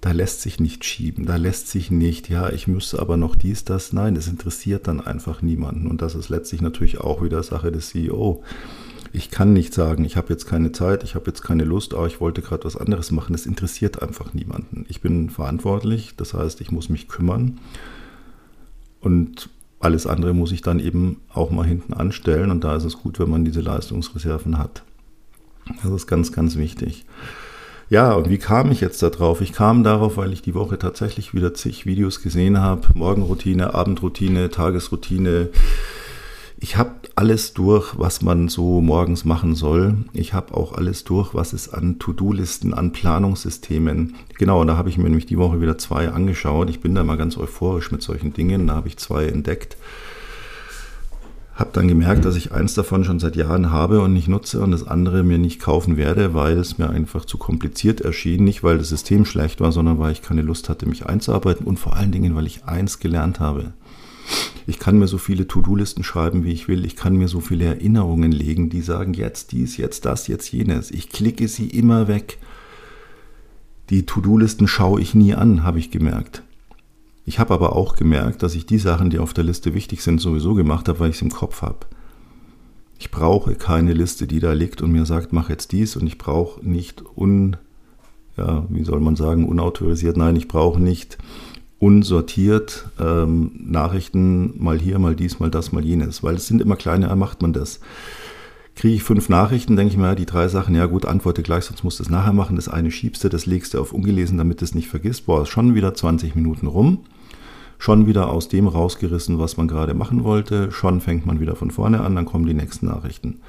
da 0.00 0.12
lässt 0.12 0.42
sich 0.42 0.60
nicht 0.60 0.84
schieben, 0.84 1.26
da 1.26 1.36
lässt 1.36 1.68
sich 1.68 1.90
nicht, 1.90 2.28
ja, 2.28 2.50
ich 2.50 2.66
müsste 2.66 2.98
aber 2.98 3.16
noch 3.16 3.36
dies, 3.36 3.64
das. 3.64 3.92
Nein, 3.92 4.16
es 4.16 4.28
interessiert 4.28 4.86
dann 4.86 5.00
einfach 5.00 5.42
niemanden. 5.42 5.86
Und 5.86 6.02
das 6.02 6.14
ist 6.14 6.28
letztlich 6.28 6.60
natürlich 6.60 6.98
auch 6.98 7.22
wieder 7.22 7.42
Sache 7.42 7.72
des 7.72 7.90
CEO. 7.90 8.42
Ich 9.14 9.30
kann 9.30 9.52
nicht 9.52 9.74
sagen, 9.74 10.04
ich 10.04 10.16
habe 10.16 10.30
jetzt 10.30 10.46
keine 10.46 10.72
Zeit, 10.72 11.04
ich 11.04 11.14
habe 11.14 11.26
jetzt 11.26 11.42
keine 11.42 11.64
Lust, 11.64 11.92
aber 11.92 12.06
ich 12.06 12.20
wollte 12.20 12.40
gerade 12.40 12.64
was 12.64 12.78
anderes 12.78 13.10
machen. 13.10 13.34
Es 13.34 13.44
interessiert 13.44 14.00
einfach 14.00 14.32
niemanden. 14.32 14.86
Ich 14.88 15.02
bin 15.02 15.28
verantwortlich, 15.28 16.14
das 16.16 16.32
heißt, 16.32 16.62
ich 16.62 16.72
muss 16.72 16.88
mich 16.88 17.08
kümmern. 17.08 17.58
Und 19.00 19.50
alles 19.80 20.06
andere 20.06 20.32
muss 20.32 20.52
ich 20.52 20.62
dann 20.62 20.80
eben 20.80 21.20
auch 21.28 21.50
mal 21.50 21.66
hinten 21.66 21.92
anstellen. 21.92 22.50
Und 22.50 22.64
da 22.64 22.76
ist 22.76 22.84
es 22.84 22.98
gut, 22.98 23.18
wenn 23.18 23.28
man 23.28 23.44
diese 23.44 23.60
Leistungsreserven 23.60 24.56
hat. 24.56 24.82
Das 25.82 25.92
ist 25.92 26.06
ganz, 26.06 26.32
ganz 26.32 26.56
wichtig. 26.56 27.04
Ja, 27.90 28.14
und 28.14 28.30
wie 28.30 28.38
kam 28.38 28.70
ich 28.70 28.80
jetzt 28.80 29.02
darauf? 29.02 29.42
Ich 29.42 29.52
kam 29.52 29.84
darauf, 29.84 30.16
weil 30.16 30.32
ich 30.32 30.40
die 30.40 30.54
Woche 30.54 30.78
tatsächlich 30.78 31.34
wieder 31.34 31.52
zig 31.52 31.84
Videos 31.84 32.22
gesehen 32.22 32.58
habe. 32.58 32.88
Morgenroutine, 32.94 33.74
Abendroutine, 33.74 34.48
Tagesroutine. 34.48 35.50
Ich 36.62 36.76
habe 36.76 36.92
alles 37.16 37.54
durch, 37.54 37.98
was 37.98 38.22
man 38.22 38.46
so 38.46 38.80
morgens 38.80 39.24
machen 39.24 39.56
soll. 39.56 39.96
Ich 40.12 40.32
habe 40.32 40.54
auch 40.54 40.72
alles 40.74 41.02
durch, 41.02 41.34
was 41.34 41.52
es 41.52 41.74
an 41.74 41.98
To-Do-Listen, 41.98 42.72
an 42.72 42.92
Planungssystemen. 42.92 44.14
Genau, 44.38 44.64
da 44.64 44.76
habe 44.76 44.88
ich 44.88 44.96
mir 44.96 45.04
nämlich 45.04 45.26
die 45.26 45.38
Woche 45.38 45.60
wieder 45.60 45.76
zwei 45.76 46.08
angeschaut. 46.10 46.70
Ich 46.70 46.78
bin 46.78 46.94
da 46.94 47.02
mal 47.02 47.16
ganz 47.16 47.36
euphorisch 47.36 47.90
mit 47.90 48.00
solchen 48.00 48.32
Dingen. 48.32 48.68
Da 48.68 48.76
habe 48.76 48.86
ich 48.86 48.96
zwei 48.96 49.26
entdeckt. 49.26 49.76
Habe 51.56 51.70
dann 51.72 51.88
gemerkt, 51.88 52.24
dass 52.24 52.36
ich 52.36 52.52
eins 52.52 52.74
davon 52.74 53.02
schon 53.02 53.18
seit 53.18 53.34
Jahren 53.34 53.72
habe 53.72 54.00
und 54.00 54.12
nicht 54.12 54.28
nutze 54.28 54.60
und 54.60 54.70
das 54.70 54.86
andere 54.86 55.24
mir 55.24 55.38
nicht 55.38 55.60
kaufen 55.60 55.96
werde, 55.96 56.32
weil 56.32 56.56
es 56.58 56.78
mir 56.78 56.90
einfach 56.90 57.24
zu 57.24 57.38
kompliziert 57.38 58.00
erschien. 58.02 58.44
Nicht, 58.44 58.62
weil 58.62 58.78
das 58.78 58.88
System 58.88 59.24
schlecht 59.24 59.60
war, 59.60 59.72
sondern 59.72 59.98
weil 59.98 60.12
ich 60.12 60.22
keine 60.22 60.42
Lust 60.42 60.68
hatte, 60.68 60.86
mich 60.86 61.06
einzuarbeiten 61.06 61.66
und 61.66 61.80
vor 61.80 61.96
allen 61.96 62.12
Dingen, 62.12 62.36
weil 62.36 62.46
ich 62.46 62.66
eins 62.66 63.00
gelernt 63.00 63.40
habe. 63.40 63.72
Ich 64.66 64.78
kann 64.78 64.98
mir 64.98 65.08
so 65.08 65.18
viele 65.18 65.48
To-Do-Listen 65.48 66.04
schreiben, 66.04 66.44
wie 66.44 66.52
ich 66.52 66.68
will. 66.68 66.84
Ich 66.84 66.96
kann 66.96 67.16
mir 67.16 67.28
so 67.28 67.40
viele 67.40 67.64
Erinnerungen 67.64 68.30
legen, 68.30 68.70
die 68.70 68.80
sagen, 68.80 69.14
jetzt 69.14 69.52
dies, 69.52 69.76
jetzt 69.76 70.04
das, 70.04 70.28
jetzt 70.28 70.52
jenes. 70.52 70.90
Ich 70.90 71.08
klicke 71.08 71.48
sie 71.48 71.66
immer 71.66 72.06
weg. 72.08 72.38
Die 73.90 74.06
To-Do-Listen 74.06 74.68
schaue 74.68 75.00
ich 75.00 75.14
nie 75.14 75.34
an, 75.34 75.64
habe 75.64 75.78
ich 75.78 75.90
gemerkt. 75.90 76.42
Ich 77.24 77.38
habe 77.38 77.54
aber 77.54 77.76
auch 77.76 77.96
gemerkt, 77.96 78.42
dass 78.42 78.54
ich 78.54 78.66
die 78.66 78.78
Sachen, 78.78 79.10
die 79.10 79.18
auf 79.18 79.32
der 79.34 79.44
Liste 79.44 79.74
wichtig 79.74 80.02
sind, 80.02 80.20
sowieso 80.20 80.54
gemacht 80.54 80.88
habe, 80.88 81.00
weil 81.00 81.10
ich 81.10 81.16
es 81.16 81.22
im 81.22 81.30
Kopf 81.30 81.62
habe. 81.62 81.86
Ich 82.98 83.10
brauche 83.10 83.54
keine 83.54 83.92
Liste, 83.92 84.26
die 84.26 84.40
da 84.40 84.52
liegt 84.52 84.80
und 84.80 84.92
mir 84.92 85.06
sagt, 85.06 85.32
mach 85.32 85.50
jetzt 85.50 85.72
dies 85.72 85.96
und 85.96 86.06
ich 86.06 86.18
brauche 86.18 86.66
nicht 86.66 87.02
un, 87.16 87.56
ja, 88.36 88.64
wie 88.68 88.84
soll 88.84 89.00
man 89.00 89.16
sagen, 89.16 89.48
unautorisiert, 89.48 90.16
nein, 90.16 90.36
ich 90.36 90.48
brauche 90.48 90.80
nicht 90.80 91.18
unsortiert 91.82 92.86
ähm, 93.00 93.50
Nachrichten, 93.58 94.54
mal 94.62 94.78
hier, 94.78 95.00
mal 95.00 95.16
dies, 95.16 95.40
mal 95.40 95.50
das, 95.50 95.72
mal 95.72 95.84
jenes, 95.84 96.22
weil 96.22 96.36
es 96.36 96.46
sind 96.46 96.62
immer 96.62 96.76
kleine, 96.76 97.14
macht 97.16 97.42
man 97.42 97.52
das. 97.52 97.80
kriege 98.76 98.94
ich 98.94 99.02
fünf 99.02 99.28
Nachrichten, 99.28 99.74
denke 99.74 99.92
ich 99.92 99.98
mir, 99.98 100.14
die 100.14 100.24
drei 100.24 100.46
Sachen, 100.46 100.76
ja 100.76 100.86
gut, 100.86 101.06
antworte 101.06 101.42
gleich, 101.42 101.64
sonst 101.64 101.82
musst 101.82 101.98
du 101.98 102.04
es 102.04 102.08
nachher 102.08 102.32
machen. 102.32 102.54
Das 102.54 102.68
eine 102.68 102.92
schiebst 102.92 103.24
du, 103.24 103.28
das 103.28 103.46
legst 103.46 103.74
du 103.74 103.80
auf 103.80 103.92
ungelesen, 103.92 104.38
damit 104.38 104.60
du 104.60 104.64
es 104.64 104.76
nicht 104.76 104.86
vergisst. 104.86 105.26
Boah, 105.26 105.42
ist 105.42 105.48
schon 105.48 105.74
wieder 105.74 105.92
20 105.92 106.36
Minuten 106.36 106.68
rum. 106.68 107.00
Schon 107.78 108.06
wieder 108.06 108.30
aus 108.30 108.46
dem 108.46 108.68
rausgerissen, 108.68 109.40
was 109.40 109.56
man 109.56 109.66
gerade 109.66 109.94
machen 109.94 110.22
wollte. 110.22 110.70
Schon 110.70 111.00
fängt 111.00 111.26
man 111.26 111.40
wieder 111.40 111.56
von 111.56 111.72
vorne 111.72 112.02
an, 112.02 112.14
dann 112.14 112.26
kommen 112.26 112.46
die 112.46 112.54
nächsten 112.54 112.86
Nachrichten. 112.86 113.40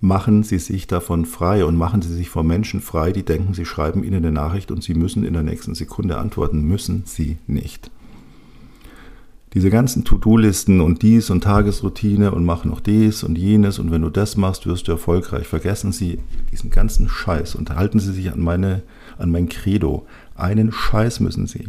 Machen 0.00 0.42
Sie 0.42 0.58
sich 0.58 0.86
davon 0.86 1.26
frei 1.26 1.64
und 1.64 1.76
machen 1.76 2.00
Sie 2.00 2.14
sich 2.14 2.30
vor 2.30 2.42
Menschen 2.42 2.80
frei, 2.80 3.12
die 3.12 3.22
denken, 3.22 3.52
Sie 3.52 3.66
schreiben 3.66 4.02
Ihnen 4.02 4.16
eine 4.16 4.32
Nachricht 4.32 4.70
und 4.70 4.82
Sie 4.82 4.94
müssen 4.94 5.24
in 5.24 5.34
der 5.34 5.42
nächsten 5.42 5.74
Sekunde 5.74 6.16
antworten. 6.16 6.62
Müssen 6.62 7.02
Sie 7.04 7.36
nicht 7.46 7.90
diese 9.54 9.70
ganzen 9.70 10.04
To-Do-Listen 10.04 10.80
und 10.80 11.02
dies 11.02 11.28
und 11.30 11.42
Tagesroutine 11.42 12.30
und 12.30 12.44
mach 12.44 12.64
noch 12.64 12.80
dies 12.80 13.24
und 13.24 13.36
jenes 13.36 13.78
und 13.78 13.90
wenn 13.90 14.02
du 14.02 14.10
das 14.10 14.36
machst, 14.36 14.66
wirst 14.66 14.86
du 14.86 14.92
erfolgreich. 14.92 15.46
Vergessen 15.46 15.92
Sie 15.92 16.20
diesen 16.52 16.70
ganzen 16.70 17.08
Scheiß 17.08 17.56
und 17.56 17.74
halten 17.74 17.98
Sie 17.98 18.12
sich 18.12 18.32
an 18.32 18.40
meine, 18.40 18.82
an 19.18 19.30
mein 19.30 19.48
Credo. 19.48 20.06
Einen 20.36 20.70
Scheiß 20.70 21.20
müssen 21.20 21.46
Sie. 21.48 21.68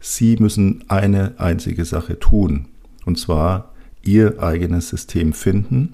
Sie 0.00 0.36
müssen 0.38 0.84
eine 0.88 1.34
einzige 1.38 1.84
Sache 1.84 2.18
tun. 2.18 2.66
Und 3.04 3.18
zwar 3.18 3.72
Ihr 4.02 4.42
eigenes 4.42 4.88
System 4.88 5.32
finden, 5.32 5.92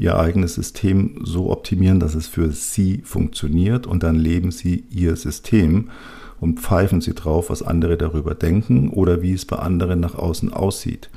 Ihr 0.00 0.18
eigenes 0.18 0.54
System 0.54 1.20
so 1.24 1.50
optimieren, 1.50 2.00
dass 2.00 2.14
es 2.14 2.26
für 2.26 2.52
Sie 2.52 3.02
funktioniert 3.04 3.86
und 3.86 4.02
dann 4.02 4.16
leben 4.16 4.50
Sie 4.50 4.84
Ihr 4.88 5.14
System 5.14 5.90
und 6.40 6.58
pfeifen 6.58 7.02
sie 7.02 7.12
drauf, 7.12 7.50
was 7.50 7.62
andere 7.62 7.98
darüber 7.98 8.34
denken 8.34 8.88
oder 8.88 9.20
wie 9.20 9.34
es 9.34 9.44
bei 9.44 9.56
anderen 9.56 10.00
nach 10.00 10.14
außen 10.14 10.54
aussieht. 10.54 11.10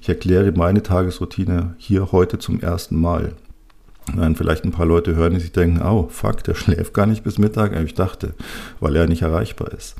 Ich 0.00 0.08
erkläre 0.08 0.52
meine 0.52 0.84
Tagesroutine 0.84 1.74
hier 1.78 2.12
heute 2.12 2.38
zum 2.38 2.60
ersten 2.60 3.00
Mal. 3.00 3.32
Wenn 4.14 4.36
vielleicht 4.36 4.64
ein 4.64 4.70
paar 4.70 4.86
Leute 4.86 5.16
hören, 5.16 5.34
die 5.34 5.40
sich 5.40 5.50
denken, 5.50 5.82
oh, 5.82 6.06
fuck, 6.08 6.44
der 6.44 6.54
schläft 6.54 6.94
gar 6.94 7.06
nicht 7.06 7.24
bis 7.24 7.38
Mittag. 7.38 7.74
Ich 7.82 7.94
dachte, 7.94 8.34
weil 8.78 8.94
er 8.94 9.08
nicht 9.08 9.22
erreichbar 9.22 9.72
ist. 9.72 9.96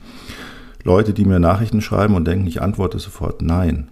Leute, 0.85 1.13
die 1.13 1.25
mir 1.25 1.41
Nachrichten 1.41 1.81
schreiben 1.81 2.15
und 2.15 2.25
denken, 2.25 2.47
ich 2.47 2.63
antworte 2.63 3.01
sofort, 3.01 3.43
nein. 3.43 3.91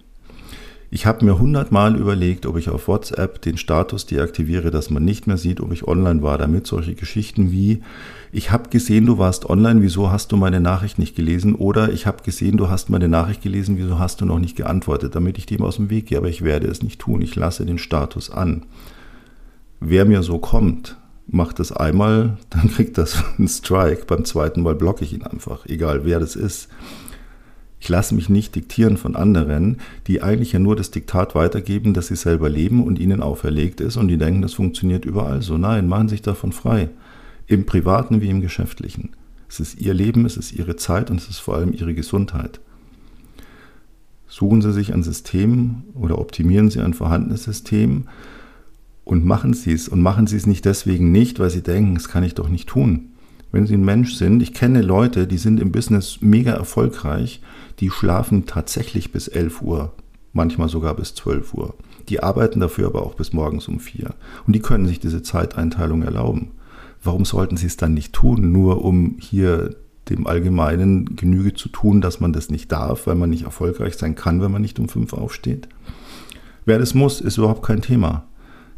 Ich 0.89 1.05
habe 1.05 1.25
mir 1.25 1.37
hundertmal 1.37 1.97
überlegt, 1.97 2.45
ob 2.45 2.57
ich 2.57 2.69
auf 2.69 2.87
WhatsApp 2.87 3.41
den 3.41 3.57
Status 3.57 4.05
deaktiviere, 4.05 4.71
dass 4.71 4.89
man 4.89 5.03
nicht 5.03 5.27
mehr 5.27 5.37
sieht, 5.37 5.59
ob 5.59 5.73
ich 5.73 5.85
online 5.85 6.21
war, 6.21 6.37
damit 6.37 6.65
solche 6.65 6.95
Geschichten 6.95 7.51
wie 7.51 7.81
ich 8.31 8.51
habe 8.51 8.69
gesehen, 8.69 9.05
du 9.05 9.17
warst 9.17 9.49
online, 9.49 9.81
wieso 9.81 10.11
hast 10.11 10.31
du 10.31 10.37
meine 10.37 10.59
Nachricht 10.59 10.99
nicht 10.99 11.15
gelesen? 11.15 11.55
Oder 11.55 11.91
ich 11.91 12.05
habe 12.05 12.23
gesehen, 12.23 12.57
du 12.57 12.69
hast 12.69 12.89
meine 12.89 13.07
Nachricht 13.07 13.41
gelesen, 13.41 13.77
wieso 13.77 13.99
hast 13.99 14.21
du 14.21 14.25
noch 14.25 14.39
nicht 14.39 14.57
geantwortet, 14.57 15.15
damit 15.15 15.37
ich 15.37 15.45
dem 15.45 15.61
aus 15.61 15.77
dem 15.77 15.89
Weg 15.89 16.07
gehe, 16.07 16.17
aber 16.17 16.27
ich 16.27 16.43
werde 16.43 16.67
es 16.67 16.83
nicht 16.83 16.99
tun, 16.99 17.21
ich 17.21 17.35
lasse 17.35 17.65
den 17.65 17.77
Status 17.77 18.29
an. 18.29 18.65
Wer 19.79 20.05
mir 20.05 20.23
so 20.23 20.39
kommt, 20.39 20.97
macht 21.27 21.59
das 21.59 21.71
einmal, 21.71 22.37
dann 22.49 22.69
kriegt 22.69 22.97
das 22.97 23.23
einen 23.37 23.47
Strike, 23.47 24.05
beim 24.05 24.25
zweiten 24.25 24.61
Mal 24.61 24.75
blocke 24.75 25.03
ich 25.03 25.13
ihn 25.13 25.23
einfach, 25.23 25.65
egal 25.65 26.05
wer 26.05 26.19
das 26.19 26.35
ist. 26.35 26.69
Ich 27.79 27.89
lasse 27.89 28.15
mich 28.15 28.29
nicht 28.29 28.55
diktieren 28.55 28.97
von 28.97 29.15
anderen, 29.15 29.77
die 30.07 30.21
eigentlich 30.23 30.51
ja 30.51 30.59
nur 30.59 30.75
das 30.75 30.91
Diktat 30.91 31.35
weitergeben, 31.35 31.93
dass 31.93 32.07
sie 32.07 32.15
selber 32.15 32.49
leben 32.49 32.83
und 32.83 32.99
ihnen 32.99 33.21
auferlegt 33.21 33.81
ist 33.81 33.97
und 33.97 34.07
die 34.07 34.17
denken, 34.17 34.41
das 34.41 34.55
funktioniert 34.55 35.05
überall 35.05 35.41
so. 35.41 35.57
Nein, 35.57 35.87
machen 35.87 36.09
sich 36.09 36.21
davon 36.21 36.51
frei. 36.51 36.89
Im 37.45 37.65
privaten 37.65 38.21
wie 38.21 38.29
im 38.29 38.41
geschäftlichen. 38.41 39.11
Es 39.47 39.59
ist 39.59 39.79
ihr 39.79 39.93
Leben, 39.93 40.25
es 40.25 40.37
ist 40.37 40.51
ihre 40.51 40.75
Zeit 40.75 41.09
und 41.09 41.17
es 41.17 41.29
ist 41.29 41.39
vor 41.39 41.55
allem 41.55 41.71
ihre 41.71 41.93
Gesundheit. 41.93 42.59
Suchen 44.27 44.61
Sie 44.61 44.73
sich 44.73 44.93
ein 44.93 45.03
System 45.03 45.83
oder 45.93 46.19
optimieren 46.19 46.69
Sie 46.69 46.81
ein 46.81 46.93
vorhandenes 46.93 47.43
System 47.43 48.07
und 49.05 49.23
machen 49.23 49.53
Sie 49.53 49.71
es. 49.71 49.87
Und 49.87 50.01
machen 50.01 50.27
Sie 50.27 50.35
es 50.35 50.45
nicht 50.45 50.65
deswegen 50.65 51.11
nicht, 51.11 51.39
weil 51.39 51.49
Sie 51.49 51.63
denken, 51.63 51.95
das 51.95 52.09
kann 52.09 52.23
ich 52.23 52.35
doch 52.35 52.49
nicht 52.49 52.67
tun. 52.67 53.06
Wenn 53.51 53.65
Sie 53.65 53.75
ein 53.75 53.85
Mensch 53.85 54.13
sind, 54.15 54.41
ich 54.41 54.53
kenne 54.53 54.81
Leute, 54.81 55.27
die 55.27 55.37
sind 55.37 55.59
im 55.59 55.71
Business 55.71 56.19
mega 56.21 56.51
erfolgreich, 56.51 57.41
die 57.79 57.89
schlafen 57.89 58.45
tatsächlich 58.45 59.11
bis 59.11 59.27
11 59.27 59.61
Uhr, 59.61 59.93
manchmal 60.33 60.69
sogar 60.69 60.95
bis 60.95 61.15
12 61.15 61.53
Uhr. 61.53 61.75
Die 62.09 62.21
arbeiten 62.21 62.59
dafür 62.59 62.87
aber 62.87 63.03
auch 63.03 63.15
bis 63.15 63.33
morgens 63.33 63.67
um 63.67 63.79
4. 63.79 64.13
Und 64.45 64.53
die 64.53 64.59
können 64.59 64.87
sich 64.87 64.99
diese 64.99 65.21
Zeiteinteilung 65.21 66.03
erlauben. 66.03 66.51
Warum 67.03 67.25
sollten 67.25 67.57
sie 67.57 67.67
es 67.67 67.77
dann 67.77 67.93
nicht 67.93 68.13
tun, 68.13 68.51
nur 68.51 68.83
um 68.83 69.15
hier 69.19 69.75
dem 70.09 70.25
Allgemeinen 70.25 71.15
Genüge 71.15 71.53
zu 71.53 71.69
tun, 71.69 72.01
dass 72.01 72.19
man 72.19 72.33
das 72.33 72.49
nicht 72.49 72.71
darf, 72.71 73.07
weil 73.07 73.15
man 73.15 73.29
nicht 73.29 73.43
erfolgreich 73.43 73.95
sein 73.95 74.15
kann, 74.15 74.41
wenn 74.41 74.51
man 74.51 74.61
nicht 74.61 74.79
um 74.79 74.89
5 74.89 75.13
aufsteht? 75.13 75.67
Wer 76.65 76.79
das 76.79 76.93
muss, 76.93 77.21
ist 77.21 77.37
überhaupt 77.37 77.63
kein 77.63 77.81
Thema. 77.81 78.25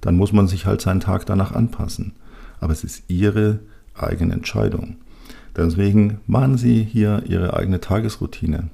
Dann 0.01 0.15
muss 0.15 0.31
man 0.31 0.47
sich 0.47 0.65
halt 0.65 0.81
seinen 0.81 0.99
Tag 0.99 1.25
danach 1.25 1.53
anpassen. 1.53 2.13
Aber 2.59 2.73
es 2.73 2.83
ist 2.83 3.03
Ihre 3.09 3.59
eigene 4.03 4.33
Entscheidung. 4.33 4.97
Deswegen 5.55 6.19
machen 6.27 6.57
Sie 6.57 6.83
hier 6.83 7.23
Ihre 7.27 7.53
eigene 7.53 7.81
Tagesroutine. 7.81 8.69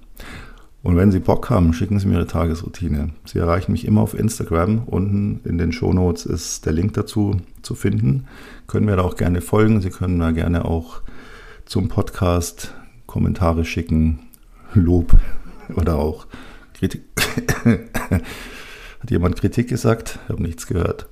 Und 0.84 0.98
wenn 0.98 1.12
Sie 1.12 1.20
Bock 1.20 1.50
haben, 1.50 1.74
schicken 1.74 1.98
Sie 1.98 2.08
mir 2.08 2.16
Ihre 2.16 2.28
Tagesroutine. 2.28 3.10
Sie 3.26 3.40
erreichen 3.40 3.72
mich 3.72 3.86
immer 3.86 4.02
auf 4.02 4.14
Instagram. 4.14 4.84
Unten 4.86 5.40
in 5.44 5.58
den 5.58 5.72
Shownotes 5.72 6.28
ist 6.28 6.68
der 6.68 6.74
Link 6.74 6.94
dazu 6.94 7.38
zu 7.64 7.74
finden. 7.74 8.28
Können 8.68 8.86
mir 8.86 8.96
da 8.96 9.02
auch 9.02 9.16
gerne 9.16 9.42
folgen. 9.42 9.82
Sie 9.82 9.90
können 9.90 10.20
da 10.20 10.30
gerne 10.30 10.66
auch 10.66 11.02
zum 11.66 11.88
Podcast 11.88 12.76
Kommentare 13.08 13.66
schicken, 13.66 14.20
Lob 14.76 15.18
oder 15.76 15.96
auch 15.96 16.28
Kritik. 16.76 17.02
Hat 19.00 19.10
jemand 19.10 19.38
Kritik 19.38 19.70
gesagt? 19.70 20.20
Ich 20.26 20.30
habe 20.30 20.44
nichts 20.44 20.68
gehört. 20.68 21.08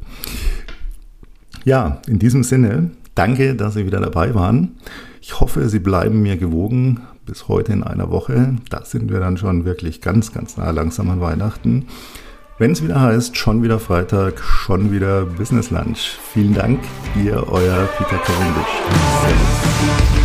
Ja, 1.65 2.01
in 2.07 2.19
diesem 2.19 2.43
Sinne, 2.43 2.91
danke, 3.15 3.55
dass 3.55 3.73
Sie 3.73 3.85
wieder 3.85 3.99
dabei 3.99 4.33
waren. 4.35 4.77
Ich 5.21 5.39
hoffe, 5.39 5.69
Sie 5.69 5.79
bleiben 5.79 6.21
mir 6.21 6.37
gewogen 6.37 7.01
bis 7.25 7.47
heute 7.47 7.73
in 7.73 7.83
einer 7.83 8.09
Woche. 8.11 8.55
Da 8.69 8.83
sind 8.83 9.11
wir 9.11 9.19
dann 9.19 9.37
schon 9.37 9.65
wirklich 9.65 10.01
ganz, 10.01 10.33
ganz 10.33 10.57
nah 10.57 10.71
langsam 10.71 11.09
an 11.09 11.21
Weihnachten. 11.21 11.87
Wenn 12.59 12.71
es 12.71 12.83
wieder 12.83 13.01
heißt, 13.01 13.35
schon 13.37 13.63
wieder 13.63 13.79
Freitag, 13.79 14.39
schon 14.41 14.91
wieder 14.91 15.25
Business 15.25 15.71
Lunch. 15.71 16.17
Vielen 16.33 16.53
Dank, 16.53 16.79
ihr, 17.23 17.47
euer 17.49 17.89
Peter 17.97 18.17
Cavendish. 18.17 18.81
Servus. 19.21 20.22